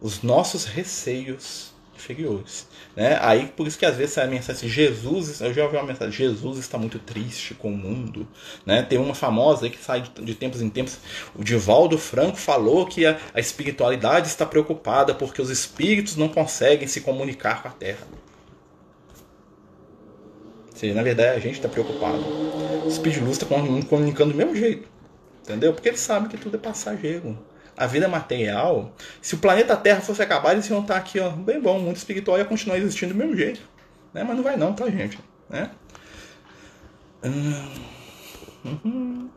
[0.00, 2.66] os nossos receios inferiores.
[2.96, 3.18] Né?
[3.20, 6.12] Aí por isso que às vezes a mensagem assim, Jesus, eu já ouvi uma mensagem,
[6.12, 8.26] Jesus está muito triste com o mundo.
[8.66, 8.82] Né?
[8.82, 10.98] Tem uma famosa que sai de, tempos em tempos,
[11.34, 16.88] o Divaldo Franco falou que a, a espiritualidade está preocupada porque os espíritos não conseguem
[16.88, 18.06] se comunicar com a Terra.
[20.72, 22.18] Ou seja, na verdade a gente está preocupado.
[22.84, 24.91] O de luz está comunicando do mesmo jeito.
[25.42, 25.72] Entendeu?
[25.72, 27.36] Porque eles sabem que tudo é passageiro.
[27.76, 31.60] A vida material, se o planeta Terra fosse acabar, eles iam estar aqui, ó, bem
[31.60, 33.60] bom, o mundo espiritual ia continuar existindo do mesmo jeito.
[34.12, 34.22] Né?
[34.22, 35.18] Mas não vai não, tá, gente?
[35.48, 35.70] Né?
[38.64, 39.28] Uhum.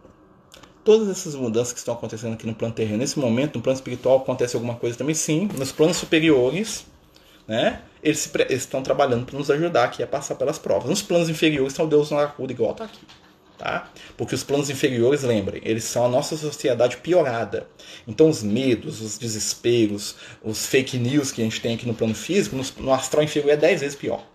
[0.83, 4.17] Todas essas mudanças que estão acontecendo aqui no plano terreno, nesse momento, no plano espiritual,
[4.17, 5.15] acontece alguma coisa também?
[5.15, 5.49] Sim.
[5.57, 6.85] Nos planos superiores,
[7.47, 7.81] né?
[8.03, 10.89] Eles, eles estão trabalhando para nos ajudar aqui a passar pelas provas.
[10.89, 12.99] Nos planos inferiores, está o Deus na acuda, igual está aqui
[13.57, 13.89] tá?
[14.17, 17.67] Porque os planos inferiores, lembrem, eles são a nossa sociedade piorada.
[18.07, 22.15] Então os medos, os desesperos, os fake news que a gente tem aqui no plano
[22.15, 24.25] físico, no, astral inferior é 10 vezes pior.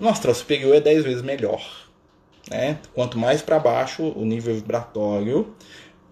[0.00, 1.64] No astral superior é 10 vezes melhor.
[2.50, 2.78] Né?
[2.94, 5.54] Quanto mais para baixo o nível vibratório,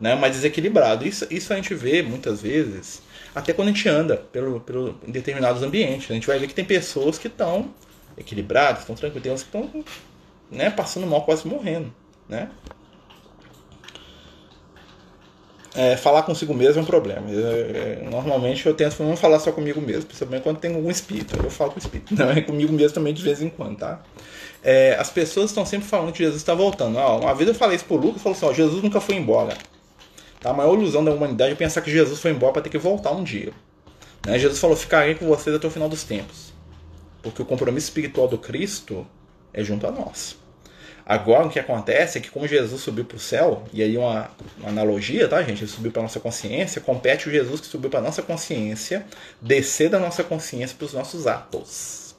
[0.00, 1.06] né, mais desequilibrado.
[1.06, 3.02] Isso, isso a gente vê muitas vezes,
[3.34, 6.11] até quando a gente anda pelo, pelo, em determinados ambientes.
[6.11, 7.74] A gente vai ver que tem pessoas que estão
[8.16, 9.84] equilibradas, estão tranquilas, tem uns que estão
[10.50, 11.92] né, passando mal, quase morrendo
[12.31, 12.49] né?
[15.74, 17.26] É, falar consigo mesmo é um problema.
[17.31, 21.37] É, normalmente eu tento não falar só comigo mesmo, principalmente quando tem algum espírito.
[21.43, 22.14] Eu falo com o espírito.
[22.16, 24.03] Não é comigo mesmo também de vez em quando, tá?
[24.64, 26.97] É, as pessoas estão sempre falando que Jesus está voltando.
[26.99, 29.57] Ó, uma vez eu falei isso pro Lucas, falou assim: ó, Jesus nunca foi embora.
[30.41, 30.51] Tá?
[30.51, 33.12] A maior ilusão da humanidade é pensar que Jesus foi embora para ter que voltar
[33.12, 33.53] um dia.
[34.26, 34.39] Né?
[34.39, 36.53] Jesus falou: ficarei com vocês até o final dos tempos.
[37.22, 39.07] Porque o compromisso espiritual do Cristo
[39.53, 40.37] é junto a nós.
[41.11, 44.30] Agora o que acontece é que como Jesus subiu para o céu, e aí uma,
[44.58, 45.64] uma, analogia, tá, gente?
[45.64, 49.04] Ele subiu para nossa consciência, compete o Jesus que subiu para nossa consciência,
[49.42, 52.14] descer da nossa consciência para os nossos atos.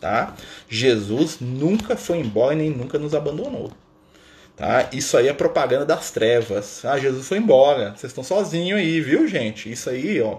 [0.00, 0.36] Tá?
[0.68, 3.72] Jesus nunca foi embora e nem nunca nos abandonou.
[4.56, 4.90] Tá?
[4.92, 6.84] Isso aí é propaganda das trevas.
[6.84, 7.96] Ah, Jesus foi embora.
[7.96, 9.72] Vocês estão sozinhos aí, viu, gente?
[9.72, 10.38] Isso aí, ó,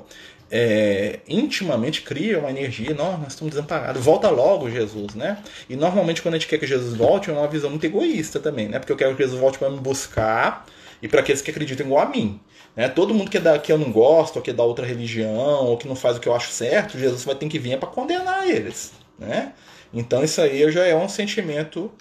[0.49, 5.37] é, intimamente cria uma energia, nós, nós estamos desamparados, volta logo Jesus, né?
[5.69, 8.67] E normalmente quando a gente quer que Jesus volte, é uma visão muito egoísta também,
[8.69, 8.79] né?
[8.79, 10.65] Porque eu quero que Jesus volte para me buscar
[11.01, 12.39] e para aqueles que acreditam igual a mim.
[12.75, 12.87] Né?
[12.87, 15.65] Todo mundo que, é da, que eu não gosto, ou que é da outra religião,
[15.65, 17.89] ou que não faz o que eu acho certo, Jesus vai ter que vir para
[17.89, 19.53] condenar eles, né?
[19.93, 21.91] Então isso aí já é um sentimento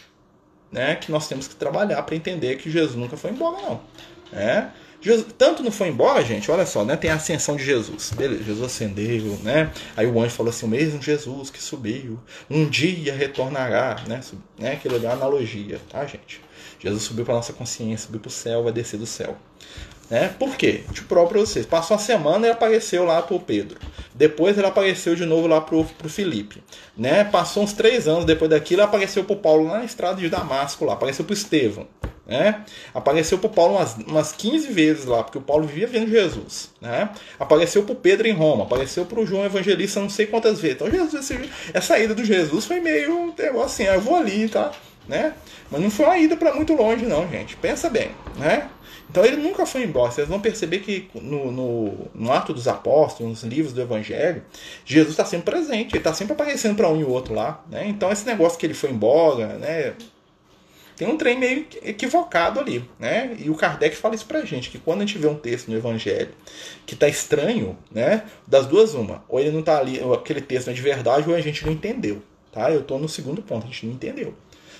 [0.70, 3.80] né, que nós temos que trabalhar para entender que Jesus nunca foi embora, não.
[4.32, 4.70] Né?
[5.38, 6.96] Tanto não foi embora, gente, olha só, né?
[6.96, 8.12] Tem a ascensão de Jesus.
[8.16, 9.70] Beleza, Jesus ascendeu, né?
[9.96, 12.18] Aí o anjo falou assim: o mesmo Jesus que subiu,
[12.50, 14.20] um dia retornará, né?
[14.58, 14.72] né?
[14.72, 16.40] Aquilo ali é uma analogia, tá, gente?
[16.78, 19.36] Jesus subiu para nossa consciência, subiu para o céu, vai descer do céu.
[20.08, 20.28] Né?
[20.38, 20.84] Por quê?
[21.08, 21.66] Provo para vocês.
[21.66, 23.78] Passou uma semana e apareceu lá para o Pedro.
[24.14, 26.62] Depois ele apareceu de novo lá para o Felipe.
[26.96, 27.24] Né?
[27.24, 30.84] Passou uns três anos depois daquilo, apareceu para o Paulo lá na estrada de Damasco,
[30.84, 30.92] lá.
[30.92, 31.88] apareceu para o Estevão.
[32.26, 32.64] Né?
[32.92, 36.70] Apareceu para o Paulo umas, umas 15 vezes lá, porque o Paulo vivia vendo Jesus.
[36.80, 37.08] Né?
[37.38, 40.76] Apareceu para o Pedro em Roma, apareceu para o João Evangelista não sei quantas vezes.
[40.76, 41.30] Então, Jesus,
[41.72, 44.72] essa ida do Jesus foi meio um negócio assim, ah, eu vou ali, tá?
[45.06, 45.34] Né?
[45.70, 47.56] Mas não foi uma ida para muito longe, não, gente.
[47.56, 48.68] Pensa bem, né?
[49.08, 50.10] Então ele nunca foi embora.
[50.10, 54.42] Vocês vão perceber que no, no, no Ato dos Apóstolos, nos livros do Evangelho,
[54.84, 55.92] Jesus está sempre presente.
[55.92, 57.64] Ele está sempre aparecendo para um e o outro lá.
[57.70, 57.86] Né?
[57.88, 59.94] Então esse negócio que ele foi embora, né?
[60.96, 63.36] Tem um trem meio equivocado ali, né?
[63.38, 65.76] E o Kardec fala isso pra gente, que quando a gente vê um texto no
[65.76, 66.30] Evangelho
[66.86, 68.24] que tá estranho, né?
[68.46, 69.22] Das duas, uma.
[69.28, 72.22] Ou ele não tá ali, aquele texto é de verdade, ou a gente não entendeu,
[72.50, 72.70] tá?
[72.70, 74.34] Eu tô no segundo ponto, a gente não entendeu.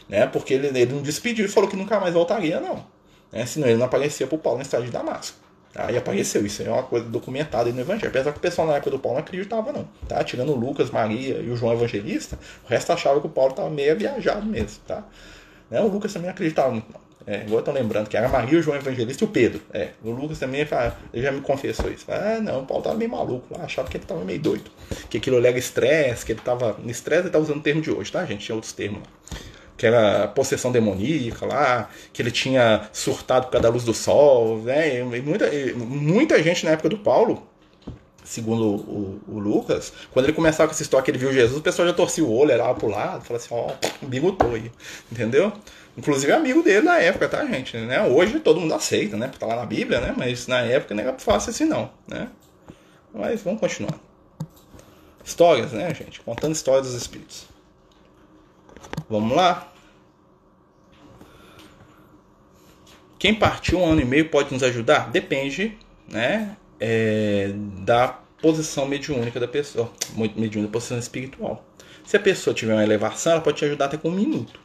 [0.09, 0.27] Né?
[0.27, 2.87] Porque ele, ele não despediu e falou que nunca mais voltaria, não.
[3.31, 3.45] Né?
[3.45, 5.37] Senão ele não aparecia pro Paulo na estrada de Damasco.
[5.73, 5.93] Tá?
[5.93, 8.09] E apareceu, isso é uma coisa documentada no Evangelho.
[8.09, 9.87] Apesar que o pessoal na época do Paulo não acreditava, não.
[10.09, 10.25] Tá?
[10.25, 13.95] Tirando Lucas, Maria e o João Evangelista, o resto achava que o Paulo estava meio
[13.95, 14.81] viajado mesmo.
[14.87, 15.05] Tá?
[15.71, 15.81] Né?
[15.81, 16.83] O Lucas também acreditava.
[17.27, 19.61] É, agora estão lembrando que era Maria, o João Evangelista e o Pedro.
[19.73, 22.07] É, o Lucas também ele já me confessou isso.
[22.09, 24.71] Ah, não, o Paulo estava meio maluco achava que ele estava meio doido.
[25.11, 26.77] Que aquilo era estresse, que ele estava.
[26.87, 28.47] Estresse ele estava usando o termo de hoje, tá, gente?
[28.47, 29.39] Tinha outros termos lá.
[29.77, 34.63] que era possessão demoníaca lá, que ele tinha surtado por causa da luz do sol,
[34.63, 35.01] né?
[35.01, 37.43] E muita, muita gente na época do Paulo
[38.27, 41.63] segundo o, o, Lucas, quando ele começava com essa história que ele viu Jesus, o
[41.63, 44.71] pessoal já torcia o olho, era pro lado, falava assim, ó, oh, bigotou aí,
[45.11, 45.53] entendeu?
[45.97, 47.77] Inclusive amigo dele na época, tá, gente?
[47.77, 48.03] Né?
[48.03, 49.29] Hoje todo mundo aceita, né?
[49.29, 50.15] Porque tá lá na Bíblia, né?
[50.17, 52.29] Mas na época não era fácil assim, não, né?
[53.15, 53.99] Mas vamos continuar.
[55.25, 56.21] Histórias, né, gente?
[56.21, 57.47] Contando histórias dos espíritos.
[59.09, 59.73] Vamos lá.
[63.19, 65.11] Quem partiu um ano e meio pode nos ajudar?
[65.11, 66.57] Depende, né?
[66.81, 68.09] É, da
[68.41, 71.65] posição mediúnica da pessoa, mediúnica da posição espiritual.
[72.05, 74.61] Se a pessoa tiver uma elevação, ela pode te ajudar até com um minuto.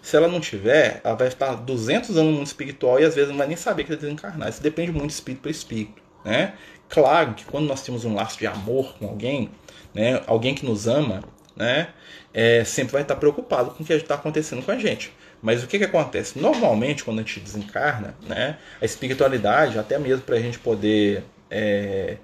[0.00, 3.30] Se ela não tiver, ela vai estar 200 anos no mundo espiritual e às vezes
[3.30, 4.48] não vai nem saber que vai desencarnar.
[4.48, 6.00] Isso depende muito de espírito para espírito.
[6.24, 6.54] Né?
[6.88, 9.50] Claro que quando nós temos um laço de amor com alguém,
[9.92, 11.24] né, alguém que nos ama,
[11.56, 11.88] né,
[12.32, 15.12] é, sempre vai estar preocupado com o que está acontecendo com a gente.
[15.42, 16.38] Mas o que, que acontece?
[16.38, 22.16] Normalmente, quando a gente desencarna, né, a espiritualidade, até mesmo para a gente poder é,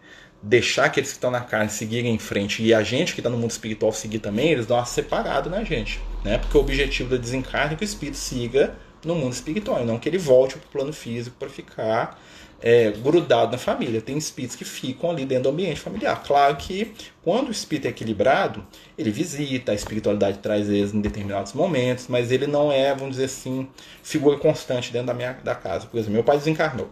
[0.43, 3.39] deixar aqueles que estão na carne seguirem em frente e a gente que está no
[3.39, 6.01] mundo espiritual seguir também, eles dão uma separada na gente.
[6.25, 6.39] Né?
[6.39, 9.99] Porque o objetivo da desencarne é que o espírito siga no mundo espiritual, e não
[9.99, 12.21] que ele volte para o plano físico para ficar
[12.61, 14.01] é, grudado na família.
[14.01, 16.23] Tem espíritos que ficam ali dentro do ambiente familiar.
[16.25, 16.93] Claro que
[17.23, 18.65] quando o espírito é equilibrado,
[18.97, 23.25] ele visita, a espiritualidade traz eles em determinados momentos, mas ele não é, vamos dizer
[23.25, 23.69] assim,
[24.03, 25.87] figura constante dentro da minha da casa.
[25.87, 26.89] Por exemplo, meu pai desencarnou.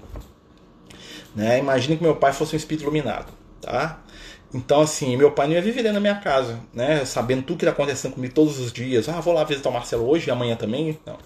[1.35, 1.59] Né?
[1.59, 4.01] Imagine que meu pai fosse um espírito iluminado, tá?
[4.53, 7.05] Então, assim, meu pai não ia viver da minha casa, né?
[7.05, 9.09] Sabendo tudo que está acontecendo comigo todos os dias.
[9.09, 10.99] Ah, vou lá visitar o Marcelo hoje e amanhã também.
[11.07, 11.19] Não.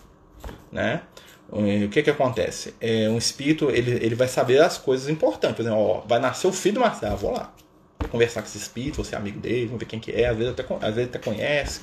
[0.71, 1.01] Né?
[1.49, 2.75] O que que acontece?
[2.81, 5.57] É, um espírito, ele, ele vai saber as coisas importantes.
[5.57, 7.15] Por exemplo, ó, vai nascer o filho do Marcelo.
[7.15, 7.53] Ah, vou lá.
[7.99, 10.29] Vou conversar com esse espírito, você é amigo dele, vamos ver quem que é.
[10.29, 11.81] Às vezes até, às vezes até conhece.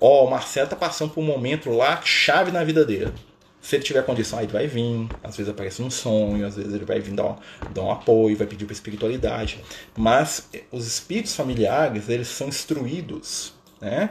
[0.00, 3.12] Ó, o Marcelo tá passando por um momento lá chave na vida dele.
[3.60, 5.08] Se ele tiver condição, aí ele vai vir.
[5.22, 7.36] Às vezes aparece um sonho, às vezes ele vai vir dar um,
[7.72, 9.60] dar um apoio, vai pedir para espiritualidade.
[9.96, 14.10] Mas eh, os espíritos familiares, eles são instruídos né,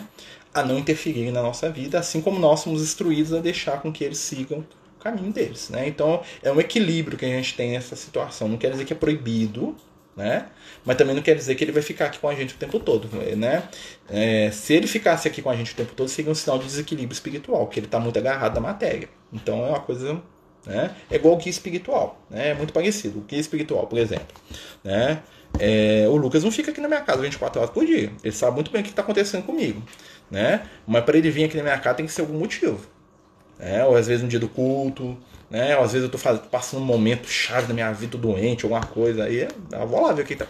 [0.53, 4.03] a não interferirem na nossa vida, assim como nós somos instruídos a deixar com que
[4.03, 5.69] eles sigam o caminho deles.
[5.69, 5.87] Né?
[5.87, 8.47] Então é um equilíbrio que a gente tem nessa situação.
[8.47, 9.75] Não quer dizer que é proibido,
[10.17, 10.47] né?
[10.83, 12.79] Mas também não quer dizer que ele vai ficar aqui com a gente o tempo
[12.79, 13.07] todo,
[13.37, 13.69] né?
[14.09, 16.65] É, se ele ficasse aqui com a gente o tempo todo, seria um sinal de
[16.65, 19.07] desequilíbrio espiritual, que ele está muito agarrado à matéria.
[19.31, 20.19] Então é uma coisa,
[20.65, 20.95] né?
[21.11, 22.49] É igual o guia espiritual, né?
[22.49, 23.19] É muito parecido.
[23.19, 24.35] O guia espiritual, por exemplo,
[24.83, 25.21] né?
[25.59, 28.11] É, o Lucas não fica aqui na minha casa 24 horas por dia.
[28.23, 29.83] Ele sabe muito bem o que está acontecendo comigo,
[30.31, 30.67] né?
[30.87, 32.79] Mas para ele vir aqui na minha casa tem que ser algum motivo,
[33.59, 33.85] né?
[33.85, 35.15] Ou às vezes no dia do culto,
[35.49, 35.77] né?
[35.77, 36.17] Às vezes eu tô
[36.49, 40.13] passando um momento chave da minha vida, tô doente, alguma coisa, aí eu vou lá
[40.13, 40.45] ver o que tá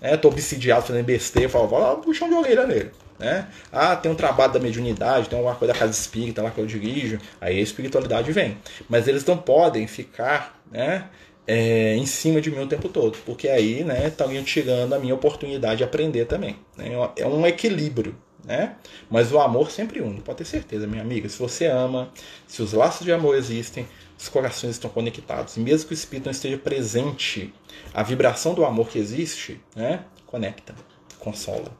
[0.00, 0.16] né?
[0.16, 2.90] Tô obsidiado fazendo besteira, eu falo, vou lá puxar de orelha nele.
[3.18, 3.48] Né?
[3.72, 6.66] Ah, tem um trabalho da mediunidade, tem alguma coisa da casa espírita lá que eu
[6.66, 8.56] dirijo, aí a espiritualidade vem.
[8.88, 11.08] Mas eles não podem ficar né,
[11.46, 15.14] é, em cima de mim o tempo todo, porque aí né, estariam tirando a minha
[15.14, 16.56] oportunidade de aprender também.
[16.76, 16.90] Né?
[17.16, 18.14] É um equilíbrio.
[18.44, 18.76] Né?
[19.10, 21.28] Mas o amor sempre une, pode ter certeza, minha amiga.
[21.28, 22.10] Se você ama,
[22.46, 23.86] se os laços de amor existem,
[24.18, 25.56] os corações estão conectados.
[25.56, 27.54] Mesmo que o espírito não esteja presente,
[27.94, 30.74] a vibração do amor que existe, né, conecta,
[31.18, 31.70] consola,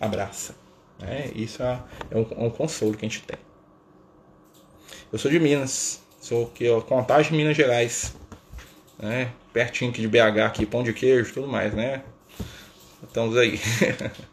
[0.00, 0.56] abraça.
[0.98, 1.30] Né?
[1.34, 3.38] Isso é, é um, é um, consolo que a gente tem.
[5.12, 8.14] Eu sou de Minas, sou aqui, ó, Contagem, Minas Gerais,
[8.98, 9.32] né?
[9.52, 12.02] pertinho aqui de BH, aqui, pão de queijo, tudo mais, né?
[13.02, 13.60] Estamos aí.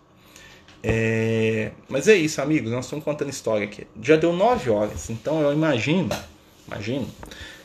[0.83, 3.85] é, mas é isso, amigos, nós estamos contando história aqui.
[4.01, 6.09] Já deu nove horas, então eu imagino
[6.67, 7.07] imagino,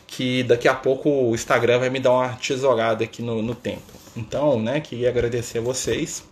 [0.06, 3.92] que daqui a pouco o Instagram vai me dar uma tesourada aqui no, no tempo.
[4.16, 6.24] Então, né, queria agradecer a vocês.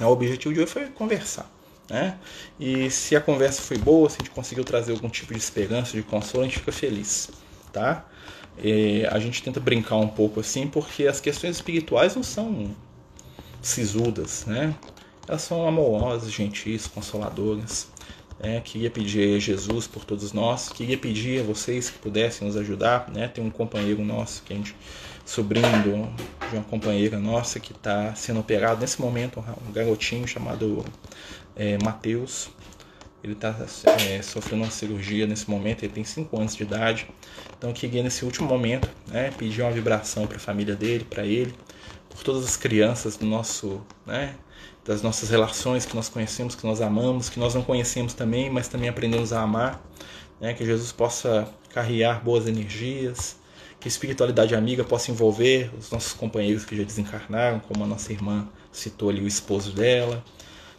[0.00, 1.50] O objetivo de hoje foi conversar.
[1.88, 2.18] Né?
[2.58, 5.96] E se a conversa foi boa, se a gente conseguiu trazer algum tipo de esperança,
[5.96, 7.30] de consolo, a gente fica feliz.
[7.72, 8.04] Tá?
[8.58, 12.74] E a gente tenta brincar um pouco assim, porque as questões espirituais não são
[13.60, 14.74] sisudas, né?
[15.26, 17.88] Elas são amorosas, gentis, consoladoras.
[18.42, 22.56] É, queria pedir a Jesus por todos nós, queria pedir a vocês que pudessem nos
[22.56, 23.08] ajudar.
[23.08, 23.28] Né?
[23.28, 24.74] Tem um companheiro nosso, que a gente,
[25.24, 25.64] sobrinho
[26.50, 29.38] de uma companheira nossa, que está sendo operado nesse momento,
[29.68, 30.84] um garotinho chamado
[31.54, 32.50] é, Mateus.
[33.22, 33.54] Ele está
[34.00, 37.06] é, sofrendo uma cirurgia nesse momento, ele tem 5 anos de idade.
[37.56, 41.24] Então eu queria nesse último momento né, pedir uma vibração para a família dele, para
[41.24, 41.54] ele,
[42.10, 44.34] por todas as crianças do nosso, né,
[44.84, 48.68] das nossas relações que nós conhecemos, que nós amamos, que nós não conhecemos também, mas
[48.68, 49.80] também aprendemos a amar.
[50.40, 50.54] Né?
[50.54, 53.36] Que Jesus possa carregar boas energias,
[53.78, 58.12] que a espiritualidade amiga possa envolver os nossos companheiros que já desencarnaram, como a nossa
[58.12, 60.22] irmã citou ali o esposo dela,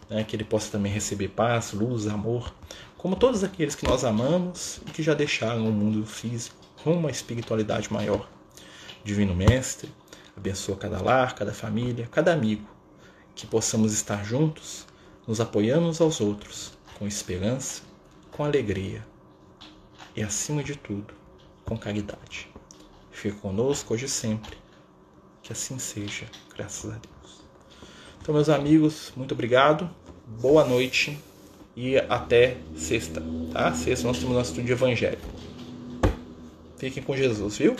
[0.08, 0.22] né?
[0.24, 2.54] que ele possa também receber paz, luz, amor,
[2.98, 7.10] como todos aqueles que nós amamos e que já deixaram o mundo físico rumo à
[7.10, 8.28] espiritualidade maior.
[9.02, 9.90] Divino Mestre,
[10.36, 12.66] abençoa cada lar, cada família, cada amigo,
[13.34, 14.86] que possamos estar juntos,
[15.26, 17.82] nos apoiando uns aos outros, com esperança,
[18.30, 19.04] com alegria
[20.16, 21.14] e, acima de tudo,
[21.64, 22.48] com caridade.
[23.10, 24.56] Fique conosco hoje e sempre.
[25.42, 27.42] Que assim seja, graças a Deus.
[28.20, 29.90] Então, meus amigos, muito obrigado.
[30.40, 31.18] Boa noite
[31.76, 33.22] e até sexta,
[33.52, 33.74] tá?
[33.74, 35.18] Sexta nós temos nosso estudo de Evangelho.
[36.78, 37.76] Fiquem com Jesus, viu?